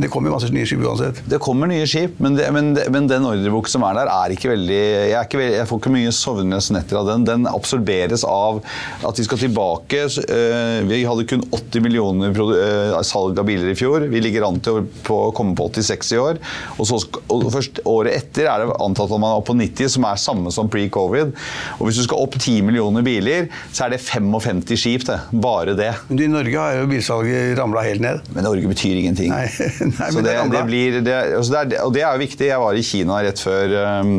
Men 0.00 0.06
det 0.06 0.12
kommer 0.14 0.30
jo 0.30 0.36
masse 0.38 0.48
nye 0.48 0.64
skip 0.64 0.80
uansett. 0.80 1.18
Det 1.28 1.36
kommer 1.44 1.68
nye 1.68 1.84
skip, 1.84 2.14
men, 2.24 2.38
det, 2.38 2.46
men, 2.56 2.70
men 2.94 3.08
den 3.10 3.26
ordreboken 3.28 3.68
som 3.68 3.82
er 3.84 3.98
der, 3.98 4.08
er 4.08 4.32
ikke 4.32 4.48
veldig 4.54 4.78
jeg, 4.80 5.26
ikke 5.26 5.40
veldig 5.42 5.58
jeg 5.58 5.68
får 5.68 5.80
ikke 5.82 5.92
mye 5.92 6.12
sovnløse 6.16 6.72
netter 6.72 7.00
av 7.02 7.10
den. 7.10 7.26
Den 7.28 7.44
absorberes 7.50 8.24
av 8.24 8.62
at 9.04 9.20
vi 9.20 9.26
skal 9.26 9.42
tilbake. 9.42 10.06
eh, 10.24 10.78
vi 10.88 11.02
hadde 11.04 11.26
kun 11.28 11.44
80 11.52 11.84
millioner 11.84 12.32
eh, 12.32 12.96
salg 13.04 13.36
av 13.42 13.44
biler 13.50 13.74
i 13.74 13.76
fjor. 13.76 14.06
Vi 14.08 14.22
ligger 14.24 14.46
an 14.48 14.62
til 14.64 14.80
å 15.12 15.18
komme 15.36 15.52
på 15.58 15.68
86 15.68 16.14
i 16.16 16.20
år. 16.22 16.40
Og, 16.78 16.88
så, 16.88 17.02
og 17.28 17.44
først 17.52 17.82
året 17.84 18.16
etter 18.16 18.48
er 18.48 18.64
det 18.64 18.78
antatt 18.80 19.12
at 19.12 19.20
man 19.20 19.36
er 19.36 19.44
på 19.44 19.58
90, 19.60 19.92
som 19.98 20.08
er 20.08 20.24
samme 20.24 20.54
som 20.54 20.72
pre-covid. 20.72 21.36
Og 21.76 21.90
hvis 21.90 22.00
du 22.00 22.06
skal 22.06 22.24
opp 22.24 22.40
10 22.40 22.64
millioner 22.70 23.04
biler, 23.04 23.52
så 23.68 23.84
er 23.90 23.98
det 23.98 24.00
55 24.06 24.64
skip, 24.80 25.04
det. 25.10 25.20
Bare 25.44 25.76
det. 25.76 25.92
Men 26.08 26.24
i 26.24 26.32
Norge 26.32 26.56
har 26.56 26.80
jo 26.80 26.88
bilsalget 26.88 27.58
ramla 27.60 27.84
helt 27.84 28.04
ned. 28.06 28.24
Men 28.32 28.48
Norge 28.48 28.72
betyr 28.72 29.02
ingenting. 29.02 29.34
Nei, 29.34 29.46
nei 30.00 30.10
Så 30.14 30.24
det, 30.24 30.36
det 30.52 30.66
blir, 30.68 31.00
det, 31.04 31.16
altså 31.38 31.62
er, 31.62 31.74
og 31.84 31.94
det 31.96 32.04
er 32.04 32.14
jo 32.14 32.22
viktig. 32.22 32.46
Jeg 32.50 32.62
var 32.62 32.76
i 32.78 32.86
Kina 32.86 33.18
rett 33.26 33.42
før 33.42 33.74
um, 34.00 34.14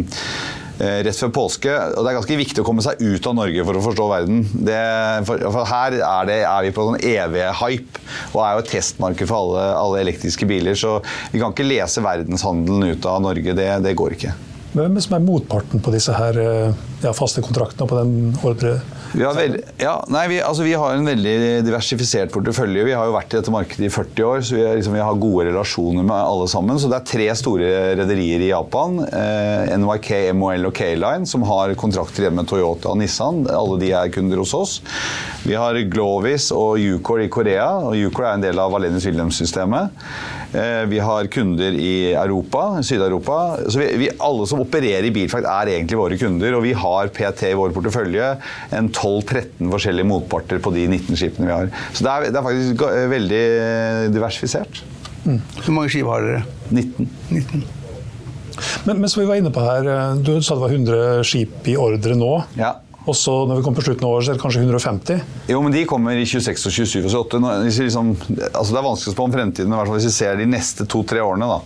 eh, 0.82 1.00
Rett 1.08 1.18
før 1.24 1.34
påske, 1.36 1.72
og 1.72 2.04
Det 2.04 2.12
er 2.12 2.18
ganske 2.20 2.40
viktig 2.42 2.64
å 2.64 2.68
komme 2.68 2.86
seg 2.86 3.02
ut 3.02 3.32
av 3.32 3.38
Norge 3.38 3.66
for 3.68 3.80
å 3.80 3.84
forstå 3.88 4.08
verden. 4.12 4.44
Det, 4.52 4.84
for, 5.30 5.48
for 5.48 5.72
Her 5.72 5.98
er, 6.00 6.30
det, 6.30 6.40
er 6.50 6.68
vi 6.68 6.76
på 6.76 6.88
sånn 6.90 7.02
evig 7.02 7.50
hype, 7.64 8.06
og 8.34 8.46
er 8.46 8.56
jo 8.56 8.64
et 8.66 8.72
testmarked 8.76 9.32
for 9.32 9.40
alle, 9.42 9.68
alle 9.82 10.06
elektriske 10.06 10.50
biler. 10.50 10.78
Så 10.80 11.00
vi 11.34 11.42
kan 11.42 11.56
ikke 11.56 11.70
lese 11.70 12.04
verdenshandelen 12.06 12.96
ut 12.96 13.12
av 13.12 13.22
Norge. 13.30 13.58
Det, 13.58 13.70
det 13.86 13.98
går 14.00 14.18
ikke. 14.20 14.38
Hvem 14.72 14.96
som 15.04 15.18
er 15.18 15.24
motparten 15.26 15.82
på 15.84 15.92
disse 15.92 16.14
her 16.16 16.38
eh, 16.40 16.82
ja, 17.04 17.12
faste 17.16 17.44
kontraktene 17.44 17.90
på 17.90 17.98
den 17.98 18.14
ordre? 18.48 18.78
Ja, 19.20 19.34
nei, 20.08 20.22
vi, 20.32 20.38
altså, 20.40 20.64
vi 20.64 20.78
har 20.80 20.96
en 20.96 21.10
veldig 21.10 21.34
diversifisert 21.68 22.32
portefølje. 22.32 22.86
Vi 22.88 22.94
har 22.96 23.10
jo 23.10 23.16
vært 23.18 23.34
i 23.34 23.40
dette 23.42 23.52
markedet 23.52 23.90
i 23.90 23.92
40 23.92 24.24
år, 24.30 24.46
så 24.48 24.56
vi, 24.56 24.62
er, 24.64 24.78
liksom, 24.80 24.96
vi 24.96 25.04
har 25.04 25.20
gode 25.20 25.50
relasjoner 25.50 26.08
med 26.08 26.16
alle 26.16 26.48
sammen. 26.48 26.80
Så 26.80 26.88
det 26.88 27.02
er 27.02 27.10
tre 27.12 27.28
store 27.36 27.72
rederier 28.00 28.46
i 28.46 28.52
Japan. 28.54 29.02
Eh, 29.10 29.76
NYK, 29.82 30.12
MOL 30.40 30.72
og 30.72 30.76
K-Line, 30.80 31.28
som 31.28 31.44
har 31.50 31.76
kontrakter 31.80 32.30
hjemme 32.30 32.46
med 32.46 32.52
Toyota 32.52 32.94
og 32.94 33.02
Nissan. 33.02 33.44
Alle 33.52 33.76
de 33.82 33.92
er 33.92 34.14
kunder 34.16 34.40
hos 34.40 34.56
oss. 34.56 34.80
Vi 35.44 35.58
har 35.60 35.76
Glovis 35.92 36.48
og 36.56 36.80
Ucor 36.80 37.20
i 37.20 37.32
Korea, 37.34 37.74
og 37.84 38.00
Ucor 38.00 38.30
er 38.30 38.38
en 38.38 38.48
del 38.48 38.64
av 38.64 38.72
Valenius 38.72 39.10
Wilhelms-systemet. 39.10 40.00
Eh, 40.52 40.84
vi 40.92 41.00
har 41.00 41.28
kunder 41.32 41.72
i 41.72 42.12
Europa, 42.12 42.84
Syd-Europa. 42.84 43.58
Så 43.68 43.80
vi, 43.80 43.90
vi, 44.02 44.10
alle 44.20 44.48
som 44.50 44.64
opererer 44.64 45.08
i 45.08 45.14
Bilfrakt 45.16 45.48
er 45.48 45.74
egentlig 45.78 46.00
våre 46.00 46.18
kunder, 46.20 46.58
og 46.58 46.66
vi 46.66 46.74
har 46.76 47.12
PT 47.16 47.52
i 47.52 47.58
vår 47.58 47.72
portefølje 47.76 48.34
en 48.76 48.90
12-13 48.92 49.72
forskjellige 49.72 50.10
motparter 50.12 50.64
på 50.64 50.74
de 50.76 50.88
19 50.90 51.20
skipene 51.20 51.48
vi 51.48 51.56
har. 51.56 51.72
Så 51.96 52.04
det 52.04 52.14
er, 52.14 52.32
det 52.32 52.42
er 52.42 52.48
faktisk 52.50 52.86
veldig 53.16 53.44
diversifisert. 54.16 54.84
Hvor 55.24 55.76
mange 55.76 55.94
skip 55.94 56.10
har 56.10 56.26
dere? 56.26 56.44
19. 56.72 57.10
19. 57.30 57.64
Men, 58.86 59.00
men 59.00 59.10
som 59.10 59.22
vi 59.22 59.30
var 59.30 59.40
inne 59.40 59.52
på 59.54 59.64
her, 59.64 59.88
eh, 59.88 60.16
du 60.20 60.34
sa 60.42 60.58
det 60.58 60.66
var 60.66 60.76
100 60.76 61.28
skip 61.28 61.70
i 61.72 61.78
ordre 61.80 62.18
nå. 62.18 62.34
Ja. 62.60 62.76
Og 63.10 63.16
så 63.18 63.34
når 63.50 63.58
vi 63.58 63.64
kommer 63.66 63.82
på 63.82 63.86
slutten 63.88 64.06
av 64.06 64.12
året, 64.14 64.28
så 64.28 64.32
er 64.34 64.38
det 64.38 64.44
kanskje 64.44 64.62
150. 64.62 65.22
Jo, 65.50 65.62
men 65.66 65.74
de 65.74 65.80
kommer 65.90 66.14
i 66.22 66.26
26 66.30 66.68
og 66.70 66.74
27 66.76 67.00
og 67.08 67.14
28. 67.26 67.40
Nå- 67.42 67.54
Liksom, 67.82 68.12
altså 68.54 68.76
det 68.76 68.78
er 68.78 68.86
vanskelig 68.86 69.10
å 69.10 69.16
spå 69.16 69.24
om 69.26 69.34
fremtiden, 69.34 69.70
men 69.72 69.74
i 69.74 69.80
hvert 69.82 69.90
fall 69.90 69.98
hvis 69.98 70.06
vi 70.12 70.18
ser 70.20 70.38
de 70.38 70.46
neste 70.46 70.86
to-tre 70.86 71.24
årene. 71.26 71.48
da. 71.50 71.60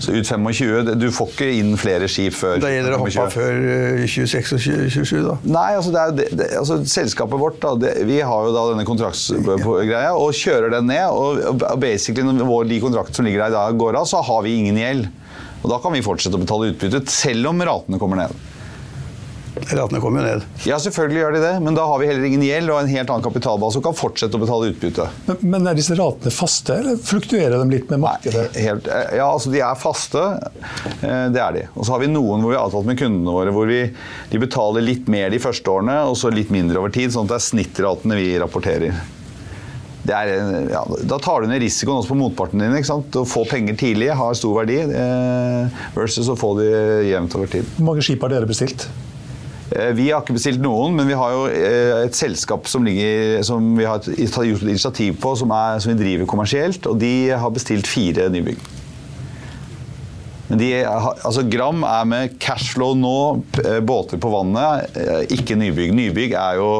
Så 0.00 0.12
ut 0.16 0.26
25. 0.28 0.94
Du 1.00 1.06
får 1.12 1.28
ikke 1.34 1.48
inn 1.58 1.76
flere 1.80 2.08
skip 2.08 2.34
før 2.36 2.58
Da 2.60 2.68
gjelder 2.72 2.92
det 2.92 2.96
å 2.98 3.02
hoppe 3.04 3.22
av 3.26 3.32
før 3.32 3.60
eh, 4.00 4.06
26 4.08 4.52
og 4.56 4.60
27, 4.64 5.22
da. 5.28 5.36
Nei, 5.44 5.68
altså, 5.76 5.92
det 5.94 6.00
er, 6.00 6.16
det, 6.16 6.26
det, 6.40 6.48
altså 6.60 6.80
selskapet 6.84 7.40
vårt 7.40 7.60
da, 7.62 7.74
det, 7.80 7.94
Vi 8.08 8.18
har 8.20 8.48
jo 8.48 8.52
da 8.56 8.64
denne 8.72 8.84
kontraktsgreia 8.88 10.12
og 10.16 10.32
kjører 10.36 10.72
den 10.78 10.88
ned. 10.90 11.08
Og 11.12 11.44
og 11.70 11.80
basically 11.80 12.24
når 12.24 12.48
vår, 12.48 12.68
de 12.72 12.80
kontraktene 12.84 13.20
som 13.20 13.28
ligger 13.28 13.44
der 13.44 13.52
i 13.52 13.58
dag 13.58 13.80
går 13.80 14.00
av, 14.00 14.08
så 14.08 14.20
har 14.24 14.42
vi 14.48 14.56
ingen 14.60 14.80
gjeld. 14.80 15.08
Og 15.60 15.68
da 15.72 15.78
kan 15.84 15.92
vi 15.92 16.00
fortsette 16.04 16.36
å 16.36 16.40
betale 16.40 16.72
utbytte, 16.72 17.02
selv 17.12 17.50
om 17.52 17.60
ratene 17.68 18.00
kommer 18.00 18.16
ned. 18.22 18.32
Ratene 19.70 19.98
kommer 20.00 20.22
jo 20.22 20.26
ned. 20.28 20.44
Ja, 20.66 20.76
selvfølgelig 20.80 21.18
gjør 21.20 21.34
de 21.34 21.40
det, 21.42 21.52
men 21.64 21.74
da 21.76 21.82
har 21.86 21.98
vi 22.00 22.06
heller 22.06 22.24
ingen 22.26 22.42
gjeld 22.46 22.70
og 22.70 22.78
en 22.80 22.90
helt 22.90 23.10
annen 23.10 23.24
kapitalbase 23.24 23.76
som 23.76 23.82
kan 23.84 23.96
fortsette 23.98 24.38
å 24.38 24.40
betale 24.42 24.70
utbytte. 24.70 25.06
Men, 25.26 25.40
men 25.52 25.66
er 25.70 25.78
disse 25.78 25.96
ratene 25.98 26.32
faste, 26.34 26.76
eller 26.80 26.96
fluktuerer 27.02 27.56
de 27.58 27.74
litt 27.74 27.90
med 27.90 27.98
Nei, 28.00 28.06
markedet? 28.06 28.44
helt, 28.62 28.86
eh, 28.88 29.16
ja, 29.18 29.26
altså 29.26 29.50
de 29.52 29.60
er 29.66 29.78
faste. 29.82 30.22
eh, 31.02 31.26
Det 31.34 31.42
er 31.42 31.56
de. 31.58 31.64
Og 31.74 31.84
så 31.86 31.96
har 31.96 32.02
vi 32.04 32.10
noen 32.12 32.40
hvor 32.44 32.54
vi 32.54 32.58
har 32.60 32.66
avtalt 32.70 32.86
med 32.88 32.98
kundene 33.02 33.34
våre 33.36 33.54
hvor 33.54 33.66
vi, 33.70 33.80
de 34.32 34.42
betaler 34.46 34.86
litt 34.86 35.10
mer 35.12 35.30
de 35.34 35.42
første 35.42 35.70
årene 35.74 35.98
og 36.08 36.16
så 36.18 36.30
litt 36.34 36.50
mindre 36.54 36.78
over 36.80 36.94
tid. 36.94 37.10
Sånn 37.14 37.26
at 37.28 37.34
det 37.34 37.40
er 37.42 37.48
snittratene 37.50 38.18
vi 38.22 38.30
rapporterer. 38.40 39.02
Det 40.06 40.14
er, 40.16 40.30
eh, 40.32 40.70
ja, 40.72 40.80
da 41.10 41.18
tar 41.20 41.42
du 41.44 41.50
ned 41.50 41.60
risikoen 41.66 41.98
også 42.00 42.14
på 42.14 42.20
motparten 42.22 42.62
din. 42.62 42.72
ikke 42.78 42.88
sant? 42.94 43.18
Å 43.20 43.26
få 43.28 43.44
penger 43.50 43.76
tidlig 43.82 44.08
har 44.16 44.34
stor 44.38 44.62
verdi, 44.62 44.78
versus 45.98 46.30
å 46.32 46.38
få 46.38 46.54
de 46.62 46.70
jevnt 47.10 47.34
over 47.36 47.50
tid. 47.58 47.68
Hvor 47.76 47.90
mange 47.92 48.06
skip 48.06 48.22
har 48.24 48.32
dere 48.32 48.48
bestilt? 48.48 48.86
Eh, 49.76 49.92
Vi 49.96 50.08
har 50.10 50.22
ikke 50.22 50.36
bestilt 50.38 50.62
noen, 50.62 50.96
men 50.98 51.08
vi 51.10 51.16
har 51.18 51.34
jo 51.34 51.46
eh, 51.46 52.04
et 52.06 52.16
selskap 52.16 52.66
som, 52.70 52.84
ligger, 52.86 53.42
som 53.46 53.72
vi 53.78 53.86
har 53.86 54.00
gjort 54.02 54.64
et 54.64 54.74
initiativ 54.74 55.20
på, 55.22 55.34
som, 55.38 55.50
er, 55.54 55.78
som 55.82 55.92
vi 55.94 55.98
driver 56.02 56.30
kommersielt, 56.30 56.86
og 56.90 57.00
de 57.00 57.30
har 57.30 57.54
bestilt 57.54 57.90
fire 57.90 58.28
nybygg. 58.32 58.58
Men 60.50 60.58
de, 60.58 60.68
altså 60.82 61.44
Gram 61.46 61.84
er 61.86 62.06
med 62.10 62.32
cashflow 62.42 62.96
nå, 62.98 63.16
eh, 63.62 63.78
båter 63.86 64.18
på 64.20 64.32
vannet, 64.32 64.96
eh, 64.98 65.22
ikke 65.36 65.54
nybygg. 65.58 65.92
Nybygg 65.94 66.34
er 66.34 66.58
jo 66.58 66.70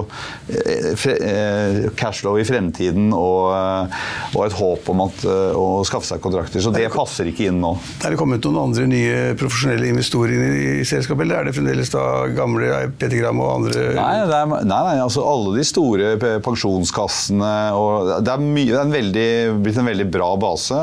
eh, 0.50 1.87
cashflow 1.98 2.40
i 2.40 2.46
fremtiden 2.46 3.12
og, 3.14 3.94
og 4.35 4.40
et 4.42 4.56
håp 4.59 4.90
om 4.90 5.04
at, 5.06 5.22
å 5.54 5.66
skaffe 5.87 6.09
seg 6.09 6.22
kontrakter. 6.24 6.62
Så 6.64 6.72
det 6.74 6.88
passer 6.90 7.30
ikke 7.30 7.46
inn 7.50 7.61
nå. 7.62 7.76
Er 8.02 8.11
det 8.11 8.18
kommet 8.18 8.42
noen 8.48 8.59
andre 8.64 8.88
nye 8.90 9.20
profesjonelle 9.38 9.92
investorer 9.92 10.35
inn 10.35 10.59
i 10.80 10.88
selskapet, 10.88 11.22
eller 11.28 11.44
er 11.44 11.50
det 11.50 11.54
fremdeles 11.54 11.94
da 11.94 12.04
gamle 12.35 12.83
Peter 12.98 13.20
Gram 13.20 13.38
og 13.38 13.52
andre? 13.61 13.87
Nei, 14.00 14.11
er, 14.24 14.50
nei, 14.50 14.64
nei 14.66 14.96
altså 14.98 15.22
alle 15.30 15.54
de 15.61 15.66
store 15.68 16.16
pensjonskassene 16.42 17.54
og 17.78 18.11
Det 18.24 18.33
er, 18.33 18.42
mye, 18.42 18.66
det 18.72 18.76
er 18.80 18.83
en 18.83 18.94
veldig, 18.98 19.30
blitt 19.62 19.78
en 19.78 19.90
veldig 19.92 20.11
bra 20.11 20.33
base 20.40 20.83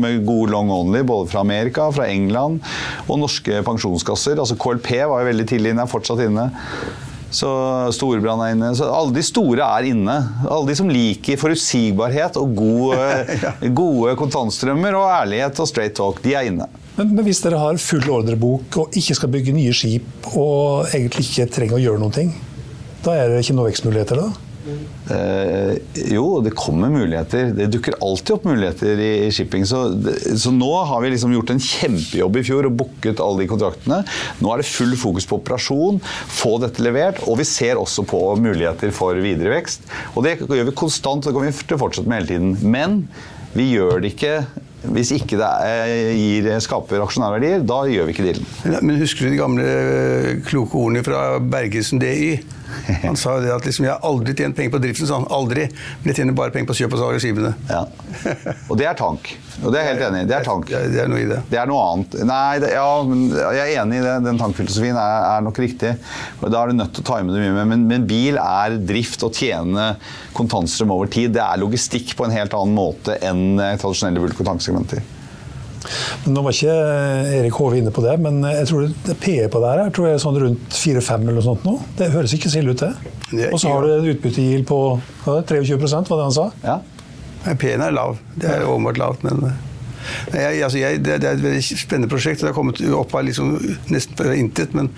med 0.00 0.20
god 0.28 0.52
long 0.52 0.70
only 0.74 1.00
både 1.06 1.30
fra 1.32 1.40
Amerika, 1.46 1.88
fra 1.94 2.04
England 2.10 2.25
og 2.34 3.20
norske 3.20 3.62
pensjonskasser. 3.66 4.40
Altså 4.40 4.58
KLP 4.58 4.92
var 5.06 5.22
jo 5.22 5.30
veldig 5.30 5.46
tidlig 5.48 5.74
inne, 5.74 5.84
er 5.86 5.90
fortsatt 5.90 6.24
inne. 6.26 6.50
Så 7.36 7.48
Storebrand 7.92 8.42
er 8.44 8.54
inne. 8.54 8.70
Så 8.78 8.86
alle 8.88 9.14
de 9.16 9.24
store 9.26 9.66
er 9.66 9.90
inne. 9.90 10.14
Alle 10.46 10.70
de 10.70 10.76
som 10.78 10.90
liker 10.90 11.38
forutsigbarhet 11.40 12.38
og 12.40 12.54
gode, 12.56 13.36
gode 13.82 14.14
kontantstrømmer 14.20 14.96
og 14.96 15.08
ærlighet 15.10 15.60
og 15.62 15.70
straight 15.70 15.96
talk, 15.98 16.22
de 16.24 16.36
er 16.38 16.50
inne. 16.52 16.68
Men, 16.96 17.12
men 17.12 17.26
hvis 17.26 17.42
dere 17.44 17.60
har 17.60 17.82
full 17.82 18.06
ordrebok 18.08 18.78
og 18.80 18.96
ikke 18.96 19.18
skal 19.18 19.32
bygge 19.34 19.56
nye 19.56 19.74
skip 19.76 20.30
og 20.32 20.86
egentlig 20.94 21.26
ikke 21.28 21.50
trenger 21.58 21.76
å 21.76 21.82
gjøre 21.82 22.02
noen 22.02 22.14
ting, 22.14 22.34
da 23.04 23.18
er 23.18 23.30
det 23.30 23.42
ikke 23.44 23.58
noen 23.58 23.70
vekstmuligheter 23.70 24.22
da? 24.22 24.30
Eh, 24.66 25.76
jo, 26.12 26.40
det 26.42 26.52
kommer 26.58 26.90
muligheter. 26.90 27.52
Det 27.56 27.68
dukker 27.70 27.98
alltid 28.02 28.34
opp 28.36 28.48
muligheter 28.48 29.00
i, 29.02 29.10
i 29.26 29.32
shipping. 29.34 29.66
Så, 29.68 29.84
så, 30.38 30.52
nå 30.54 30.70
har 30.90 31.02
vi 31.04 31.12
liksom 31.14 31.34
gjort 31.36 31.52
en 31.54 31.62
kjempejobb 31.62 32.40
i 32.40 32.44
fjor 32.46 32.68
og 32.70 32.76
booket 32.82 33.22
alle 33.22 33.44
de 33.44 33.50
kontraktene. 33.50 34.02
Nå 34.42 34.52
er 34.52 34.62
det 34.62 34.68
full 34.70 34.96
fokus 35.00 35.28
på 35.28 35.40
operasjon, 35.40 36.02
få 36.02 36.56
dette 36.62 36.84
levert, 36.84 37.22
og 37.26 37.40
vi 37.40 37.48
ser 37.48 37.80
også 37.80 38.06
på 38.08 38.22
muligheter 38.42 38.94
for 38.94 39.18
videre 39.22 39.54
vekst. 39.56 39.86
Og 40.14 40.26
det 40.26 40.38
gjør 40.42 40.70
vi 40.70 40.78
konstant, 40.84 41.22
og 41.22 41.30
det 41.30 41.36
kommer 41.36 41.52
vi 41.52 41.66
til 41.66 41.78
å 41.78 41.82
fortsette 41.86 42.10
med 42.10 42.22
hele 42.22 42.32
tiden. 42.34 42.72
Men 42.76 43.02
vi 43.56 43.70
gjør 43.72 44.02
det 44.02 44.16
ikke 44.16 44.38
hvis 44.92 45.10
ikke 45.16 45.38
det 45.40 45.46
er, 45.66 45.92
gir, 46.14 46.46
skaper 46.62 47.02
aksjonærverdier, 47.02 47.64
da 47.66 47.80
gjør 47.90 48.06
vi 48.06 48.14
ikke 48.14 48.26
dealen. 48.28 48.76
Men 48.86 49.00
husker 49.00 49.26
du 49.26 49.32
de 49.32 49.40
gamle 49.40 49.64
eh, 49.66 50.28
kloke 50.46 50.78
ordene 50.78 51.02
fra 51.06 51.40
Bergesen 51.42 51.98
DY? 52.02 52.36
Han 53.06 53.16
sa 53.18 53.36
det 53.40 53.52
at 53.54 53.66
liksom, 53.66 53.86
jeg 53.86 53.94
har 53.94 54.06
aldri 54.06 54.34
tjent 54.36 54.56
penger 54.56 54.74
på 54.74 54.80
driften, 54.82 55.08
sa 55.08 55.18
han. 55.20 55.26
Aldri. 55.32 55.66
Men 56.02 56.10
jeg 56.10 56.20
tjener 56.20 56.36
bare 56.36 56.54
penger 56.54 56.70
på 56.70 56.78
kjøp 56.80 56.96
og 56.96 57.02
salg 57.02 57.18
av 57.18 57.22
skipene. 57.24 57.52
Ja. 57.70 57.82
Og 58.68 58.78
det 58.80 58.88
er 58.90 58.98
tank. 58.98 59.32
Og 59.62 59.72
det 59.72 59.80
er 59.80 59.86
jeg 59.86 59.92
helt 59.94 60.04
enig 60.08 60.22
i. 60.24 60.28
Det 60.28 60.36
er 60.36 60.46
tank. 60.46 60.70
Det 60.70 61.02
er 61.02 61.10
noe 61.10 61.22
i 61.22 61.28
det. 61.30 61.40
Det 61.50 61.60
er 61.60 61.70
noe 61.70 61.84
annet. 61.92 62.16
Nei, 62.28 62.58
det, 62.62 62.72
ja, 62.76 62.86
jeg 63.56 63.64
er 63.64 63.82
enig 63.84 64.00
i 64.00 64.04
det. 64.06 64.14
Den 64.26 64.40
tankfilosofien 64.40 65.00
er, 65.00 65.16
er, 65.32 65.44
nok 65.46 65.60
riktig. 65.62 65.94
Og 66.42 66.48
da 66.52 66.62
er 66.62 66.72
du 66.72 66.80
nødt 66.80 66.94
til 66.96 67.06
å 67.06 67.10
time 67.10 67.34
det 67.34 67.42
mye 67.44 67.56
med. 67.56 67.72
Men, 67.72 67.86
men 67.90 68.08
bil 68.08 68.40
er 68.42 68.78
drift 68.92 69.24
og 69.26 69.36
tjene 69.36 69.92
kontantstrøm 70.36 70.94
over 70.96 71.10
tid. 71.12 71.34
Det 71.36 71.44
er 71.44 71.62
logistikk 71.62 72.16
på 72.18 72.28
en 72.28 72.36
helt 72.36 72.56
annen 72.56 72.76
måte 72.76 73.18
enn 73.24 73.60
tradisjonelle 73.80 74.22
bulk- 74.26 74.42
og 74.42 74.50
tanksegmenter. 74.52 75.15
Nå 76.26 76.42
var 76.42 76.54
ikke 76.56 76.72
Erik 77.38 77.58
Hove 77.60 77.78
inne 77.78 77.92
på 77.94 78.02
det, 78.02 78.16
men 78.22 78.40
jeg 78.48 78.66
tror 78.70 78.88
det 79.06 79.14
PE 79.22 79.46
på 79.52 79.60
det 79.62 79.70
her 79.72 79.92
tror 79.94 80.08
jeg 80.08 80.18
er 80.18 80.22
sånn 80.24 80.38
rundt 80.42 80.74
4-5 80.74 81.22
eller 81.22 81.38
noe 81.38 81.44
sånt 81.46 81.66
nå. 81.68 81.76
Det 81.98 82.10
høres 82.14 82.34
ikke 82.34 82.50
så 82.50 82.60
ille 82.62 82.74
ut, 82.74 82.82
det. 82.82 83.46
Og 83.52 83.60
så 83.62 83.70
har 83.70 83.86
du 83.86 83.92
en 83.94 84.10
utbyttegild 84.10 84.66
på 84.66 84.80
23 85.24 85.78
var 85.78 86.02
det 86.02 86.24
han 86.24 86.34
sa? 86.34 86.48
Ja. 86.66 86.80
P-en 87.46 87.84
er 87.86 87.94
lav. 87.94 88.18
Det 88.34 88.50
er 88.50 88.66
åpenbart 88.66 88.98
lavt, 88.98 89.22
men 89.26 89.44
jeg, 90.32 90.62
altså 90.66 90.80
jeg, 90.80 91.00
det, 91.04 91.16
er 91.16 91.34
et 91.34 91.42
veldig 91.42 91.62
spennende 91.66 92.10
prosjekt. 92.10 92.42
Det 92.42 92.50
har 92.50 92.56
kommet 92.56 92.80
opp 92.96 93.14
av 93.16 93.26
liksom, 93.26 93.54
nesten 93.92 94.32
intet. 94.36 94.74
Men 94.76 94.90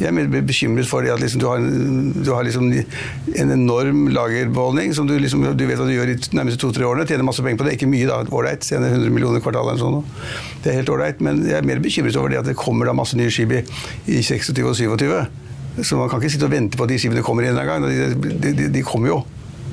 jeg 0.00 0.10
er 0.10 0.16
mer 0.16 0.30
bekymret 0.46 0.88
for 0.90 1.06
at 1.06 1.22
liksom, 1.22 1.42
du 1.42 1.48
har, 1.50 1.62
en, 1.62 2.10
du 2.16 2.32
har 2.34 2.46
liksom 2.46 2.70
en 2.72 3.54
enorm 3.56 4.06
lagerbeholdning 4.14 4.94
som 4.96 5.08
du, 5.08 5.16
liksom, 5.22 5.46
du 5.56 5.66
vet 5.66 5.80
hva 5.80 5.88
du 5.88 5.94
gjør 5.94 6.14
i 6.14 6.18
nærmeste 6.36 6.60
to-tre 6.62 6.88
årene. 6.88 7.06
Tjener 7.08 7.26
masse 7.26 7.44
penger 7.44 7.62
på 7.62 7.68
det. 7.68 7.76
Ikke 7.78 7.90
mye, 7.90 8.08
da. 8.10 8.22
Ålreit. 8.26 8.66
Tjener 8.66 8.94
100 8.94 9.14
millioner 9.14 9.44
kvartalet 9.44 9.76
eller 9.76 9.84
sånt. 9.84 10.20
Det 10.64 10.72
er 10.72 10.80
helt 10.80 10.92
ålreit. 10.92 11.24
Men 11.24 11.44
jeg 11.46 11.60
er 11.60 11.68
mer 11.68 11.82
bekymret 11.84 12.20
over 12.20 12.32
det 12.32 12.42
at 12.42 12.50
det 12.50 12.58
kommer 12.58 12.88
da 12.88 12.96
masse 12.96 13.18
nye 13.18 13.32
skip 13.32 13.54
i, 13.56 13.64
i 14.18 14.22
26 14.24 14.62
og 14.66 14.76
27. 14.76 15.84
Så 15.84 15.96
man 15.98 16.08
kan 16.08 16.22
ikke 16.22 16.32
sitte 16.32 16.48
og 16.48 16.54
vente 16.54 16.78
på 16.78 16.86
at 16.86 16.92
de 16.92 17.00
skipene 17.00 17.24
kommer 17.24 17.44
en 17.48 17.58
gang. 17.68 17.84
De, 17.84 18.12
de, 18.16 18.52
de, 18.56 18.68
de 18.72 18.84
kommer 18.86 19.12
jo. 19.12 19.24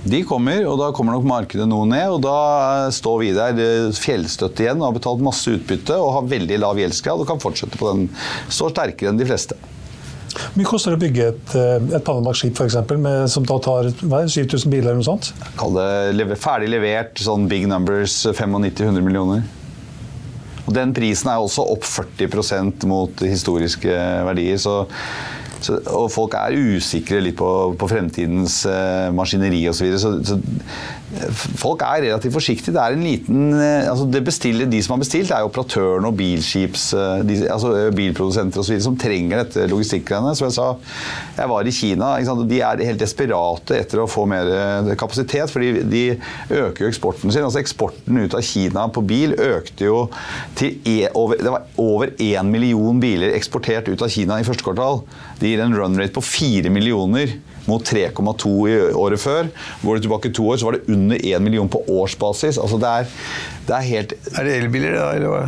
De 0.03 0.19
kommer, 0.27 0.65
og 0.67 0.79
da 0.81 0.89
kommer 0.95 1.15
nok 1.15 1.27
markedet 1.27 1.67
noe 1.69 1.87
ned. 1.87 2.17
og 2.17 2.23
Da 2.25 2.89
står 2.91 3.19
vi 3.21 3.29
der 3.35 3.59
eh, 3.63 3.93
fjellstøtt 3.95 4.59
igjen 4.59 4.81
og 4.81 4.89
har 4.89 4.97
betalt 4.97 5.23
masse 5.23 5.53
utbytte 5.53 5.95
og 5.99 6.17
har 6.17 6.33
veldig 6.33 6.59
lav 6.59 6.81
gjeldsgrad 6.81 7.23
og 7.23 7.29
kan 7.29 7.39
fortsette 7.43 7.79
på 7.79 7.93
den. 7.93 8.09
Står 8.51 8.73
sterkere 8.75 9.13
enn 9.13 9.21
de 9.21 9.29
fleste. 9.29 9.59
Hvor 10.33 10.55
mye 10.57 10.67
koster 10.67 10.93
det 10.93 10.97
å 10.97 11.03
bygge 11.03 11.25
et, 11.29 11.55
eh, 11.55 11.89
et 11.95 12.05
Panamax-skip 12.05 12.57
som 13.29 13.45
da 13.47 13.59
tar 13.63 13.91
7000 14.01 14.71
biler 14.71 14.89
eller 14.89 14.99
noe 14.99 15.07
sånt? 15.07 15.31
Kall 15.59 15.77
det 15.77 16.39
ferdig 16.41 16.71
levert, 16.73 17.19
sånn 17.21 17.47
big 17.47 17.67
numbers, 17.69 18.25
95-100 18.25 19.05
millioner. 19.05 19.45
Og 20.63 20.73
Den 20.73 20.93
prisen 20.95 21.29
er 21.29 21.43
også 21.43 21.63
opp 21.73 21.83
40% 21.83 22.85
mot 22.87 23.23
historiske 23.23 23.93
verdier. 24.27 24.57
så 24.57 24.87
så, 25.63 25.79
og 25.95 26.09
folk 26.11 26.35
er 26.37 26.57
usikre 26.75 27.21
litt 27.23 27.37
på, 27.39 27.49
på 27.79 27.89
fremtidens 27.91 28.61
uh, 28.69 29.09
maskineri 29.15 29.61
osv. 29.71 29.93
Så, 29.97 30.15
så, 30.23 30.35
så 30.35 30.39
folk 31.59 31.83
er 31.85 32.03
relativt 32.07 32.33
forsiktige. 32.35 32.73
Det 32.75 32.83
en 32.83 33.05
liten 33.05 33.53
uh, 33.53 33.89
altså 33.89 34.05
det 34.09 34.23
bestiller, 34.25 34.69
De 34.69 34.81
som 34.83 34.95
har 34.95 35.03
bestilt, 35.03 35.31
er 35.31 35.45
operatørene 35.47 36.09
og 36.09 36.17
bilskips, 36.17 36.89
uh, 36.97 37.21
de, 37.25 37.37
altså 37.51 37.73
bilprodusenter 37.95 38.63
osv. 38.63 38.79
som 38.83 38.97
trenger 38.99 39.43
dette 39.43 39.67
logistikkgreiene. 39.71 40.33
Jeg 40.39 40.55
sa, 40.55 40.69
jeg 41.37 41.51
var 41.51 41.69
i 41.69 41.75
Kina. 41.75 42.11
De 42.49 42.59
er 42.61 42.85
helt 42.87 43.01
desperate 43.01 43.77
etter 43.77 44.03
å 44.03 44.09
få 44.09 44.25
mer 44.29 44.93
kapasitet, 44.99 45.51
fordi 45.53 45.83
de 45.89 46.03
øker 46.49 46.85
jo 46.85 46.91
eksporten 46.91 47.33
sin. 47.33 47.45
altså 47.45 47.61
Eksporten 47.61 48.19
ut 48.23 48.37
av 48.37 48.43
Kina 48.45 48.87
på 48.93 49.05
bil 49.07 49.37
økte 49.37 49.87
jo 49.87 50.03
til 50.57 50.79
e, 50.87 51.07
over, 51.13 51.39
Det 51.39 51.53
var 51.53 51.67
over 51.81 52.13
én 52.19 52.51
million 52.51 52.99
biler 52.99 53.33
eksportert 53.37 53.89
ut 53.89 54.01
av 54.01 54.11
Kina 54.13 54.39
i 54.39 54.47
første 54.47 54.65
kvartal. 54.65 55.03
De 55.39 55.51
gir 55.51 55.63
en 55.63 55.75
run 55.75 55.97
rate 55.99 56.15
på 56.15 56.23
4 56.25 56.71
millioner 56.73 57.37
mot 57.69 57.83
3,2 57.87 58.53
i 58.69 58.77
året 58.97 59.21
før. 59.21 59.49
Går 59.83 59.97
du 59.99 60.05
tilbake 60.05 60.31
to 60.35 60.47
år, 60.51 60.59
så 60.59 60.69
var 60.69 60.77
det 60.77 60.93
under 60.93 61.19
1 61.19 61.43
million 61.43 61.69
på 61.71 61.83
årsbasis. 61.87 62.59
Altså 62.61 62.79
det 62.81 62.91
er, 62.91 63.11
det 63.67 63.77
er 63.77 63.87
helt 63.89 64.15
Er 64.33 64.47
det 64.47 64.55
elbiler, 64.61 64.97
da? 64.97 65.09
Eller 65.17 65.33
hva? 65.33 65.43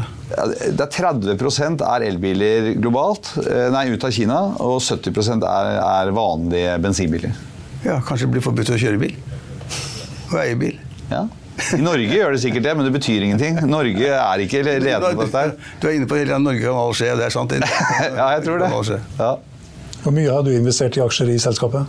Det 0.75 0.81
er 0.81 0.91
30% 0.95 1.83
er 1.85 2.07
elbiler 2.07 2.71
globalt, 2.81 3.29
eh, 3.45 3.67
nei, 3.73 3.87
ut 3.93 4.03
av 4.07 4.13
Kina, 4.15 4.39
og 4.63 4.79
70% 4.81 5.45
er, 5.45 5.71
er 5.83 6.13
vanlige 6.15 6.77
bensinbiler. 6.81 7.35
Ja, 7.85 7.99
Kanskje 8.01 8.25
det 8.25 8.33
blir 8.37 8.45
forbudt 8.45 8.73
å 8.73 8.79
kjøre 8.81 9.01
bil? 9.01 9.17
Og 10.31 10.39
eie 10.41 10.57
bil? 10.57 10.79
Ja. 11.11 11.27
I 11.55 11.79
Norge 11.79 12.11
gjør 12.11 12.33
det 12.35 12.41
sikkert 12.43 12.65
det, 12.65 12.73
men 12.75 12.87
det 12.87 12.91
betyr 12.95 13.23
ingenting. 13.23 13.59
Norge 13.69 14.09
er 14.11 14.41
ikke 14.43 14.63
ledende 14.65 15.13
på 15.15 15.27
dette. 15.27 15.69
Du 15.79 15.87
er 15.87 15.99
inne 15.99 16.09
på 16.09 16.17
hele 16.19 16.39
Norge 16.41 16.63
kan 16.63 16.79
alt 16.79 16.97
skje, 16.99 17.13
det 17.15 17.29
er 17.29 17.35
sant? 17.35 17.53
ja, 18.19 18.31
jeg 18.35 18.43
tror 18.47 18.59
det. 18.59 18.99
Ja. 19.21 19.35
Hvor 20.03 20.13
mye 20.13 20.33
har 20.33 20.43
du 20.45 20.51
investert 20.53 20.97
i 20.99 21.01
aksjer 21.05 21.31
i 21.33 21.37
selskapet? 21.41 21.87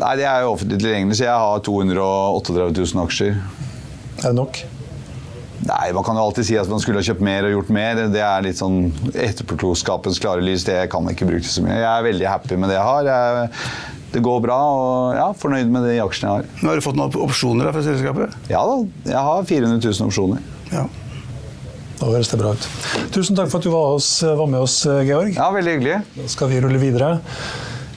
Nei, 0.00 0.12
Det 0.20 0.26
er 0.28 0.42
jo 0.44 0.52
offentlig 0.54 0.78
tilgjengelig, 0.82 1.18
så 1.20 1.24
jeg 1.28 1.42
har 1.44 1.62
238 1.64 2.72
000 2.94 3.04
aksjer. 3.06 3.38
Er 4.22 4.26
det 4.30 4.36
nok? 4.36 4.62
Nei, 5.66 5.86
Man 5.96 6.04
kan 6.04 6.18
jo 6.18 6.24
alltid 6.28 6.46
si 6.46 6.56
at 6.60 6.68
man 6.70 6.80
skulle 6.82 7.00
ha 7.00 7.06
kjøpt 7.06 7.24
mer 7.24 7.48
og 7.48 7.54
gjort 7.54 7.72
mer. 7.74 8.02
Det 8.12 8.22
er 8.22 8.44
litt 8.44 8.60
sånn 8.60 8.90
etterpåklokskapens 9.12 10.20
klare 10.22 10.44
lys. 10.44 10.66
Det 10.68 10.78
kan 10.92 11.04
man 11.04 11.16
ikke 11.16 11.28
bruke 11.28 11.42
til 11.46 11.52
så 11.54 11.64
mye. 11.64 11.78
Jeg 11.80 11.88
er 11.90 12.04
veldig 12.06 12.28
happy 12.28 12.58
med 12.60 12.70
det 12.70 12.76
jeg 12.76 12.86
har. 12.86 13.08
Jeg, 13.10 13.48
det 14.12 14.22
går 14.24 14.38
bra, 14.44 14.58
og 14.76 15.16
ja, 15.16 15.24
fornøyd 15.36 15.72
med 15.72 15.88
de 15.88 15.96
aksjene 16.04 16.28
jeg 16.28 16.44
har. 16.44 16.60
Nå 16.62 16.70
Har 16.70 16.78
du 16.78 16.84
fått 16.84 17.00
noen 17.00 17.16
opsjoner 17.24 17.72
fra 17.74 17.82
selskapet? 17.84 18.36
Ja 18.52 18.62
da, 18.68 18.76
jeg 19.10 19.24
har 19.30 19.48
400 19.50 19.80
000 19.82 20.06
opsjoner. 20.06 20.44
Ja. 20.70 20.84
Da 21.96 22.10
høres 22.12 22.28
det 22.28 22.38
bra 22.40 22.52
ut. 22.52 22.68
Tusen 23.16 23.36
takk 23.38 23.48
for 23.48 23.58
at 23.58 23.66
du 23.66 23.72
var, 23.72 23.96
oss, 23.96 24.10
var 24.22 24.48
med 24.52 24.60
oss, 24.60 24.82
Georg. 24.84 25.32
Ja, 25.36 25.48
veldig 25.56 25.78
hyggelig. 25.78 25.98
Da 26.18 26.28
skal 26.32 26.52
vi 26.52 26.60
rulle 26.64 26.80
videre. 26.80 27.14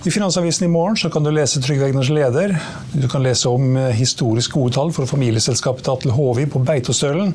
I 0.05 0.11
Finansavisen 0.11 0.65
i 0.65 0.67
morgen 0.71 0.95
så 0.97 1.09
kan 1.09 1.23
du 1.23 1.31
lese 1.31 1.59
Trygve 1.59 1.89
Egners 1.89 2.07
leder. 2.09 2.53
Du 2.93 3.07
kan 3.11 3.23
lese 3.23 3.49
om 3.51 3.73
eh, 3.75 3.89
historisk 3.91 4.53
gode 4.55 4.71
tall 4.77 4.93
for 4.95 5.09
familieselskapet 5.09 5.89
Atle 5.91 6.13
Håvi 6.15 6.45
på 6.47 6.61
Beitostølen. 6.63 7.33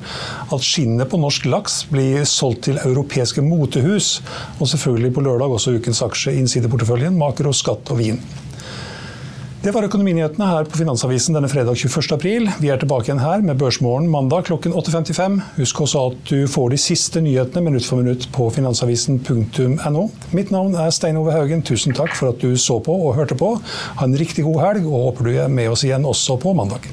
At 0.48 0.64
skinnet 0.64 1.10
på 1.12 1.20
norsk 1.20 1.44
laks 1.44 1.82
blir 1.92 2.24
solgt 2.24 2.64
til 2.70 2.80
europeiske 2.80 3.44
motehus. 3.44 4.22
Og 4.56 4.70
selvfølgelig 4.72 5.12
på 5.12 5.26
lørdag 5.26 5.58
også 5.58 5.76
ukens 5.76 6.00
aksje 6.08 6.32
innsideporteføljen 6.40 7.20
Maker 7.20 7.52
skatt 7.52 7.92
og 7.92 8.00
vin. 8.00 8.22
Det 9.64 9.72
var 9.72 9.86
økonominyhetene 9.86 10.44
her 10.44 10.66
på 10.68 10.76
Finansavisen 10.76 11.32
denne 11.32 11.48
fredag 11.48 11.78
21.4. 11.80 12.58
Vi 12.60 12.68
er 12.68 12.82
tilbake 12.82 13.08
igjen 13.08 13.22
her 13.22 13.40
med 13.40 13.56
Børsmorgen 13.56 14.10
mandag 14.12 14.44
klokken 14.50 14.74
8.55. 14.76 15.38
Husk 15.56 15.78
også 15.86 16.02
at 16.10 16.18
du 16.28 16.42
får 16.52 16.74
de 16.74 16.78
siste 16.82 17.22
nyhetene 17.24 17.62
minutt 17.64 17.88
for 17.88 18.02
minutt 18.02 18.26
på 18.34 18.50
finansavisen.no. 18.52 20.02
Mitt 20.36 20.52
navn 20.52 20.76
er 20.76 20.92
Stein 20.92 21.16
Ove 21.16 21.32
Haugen. 21.32 21.64
Tusen 21.64 21.96
takk 21.96 22.12
for 22.12 22.34
at 22.34 22.44
du 22.44 22.58
så 22.60 22.76
på 22.84 22.98
og 23.06 23.16
hørte 23.16 23.38
på. 23.40 23.54
Ha 24.02 24.04
en 24.04 24.18
riktig 24.20 24.44
god 24.44 24.60
helg, 24.66 24.84
og 24.84 25.08
håper 25.08 25.30
du 25.30 25.32
er 25.46 25.56
med 25.56 25.72
oss 25.72 25.86
igjen 25.88 26.04
også 26.12 26.36
på 26.44 26.52
mandag. 26.60 26.92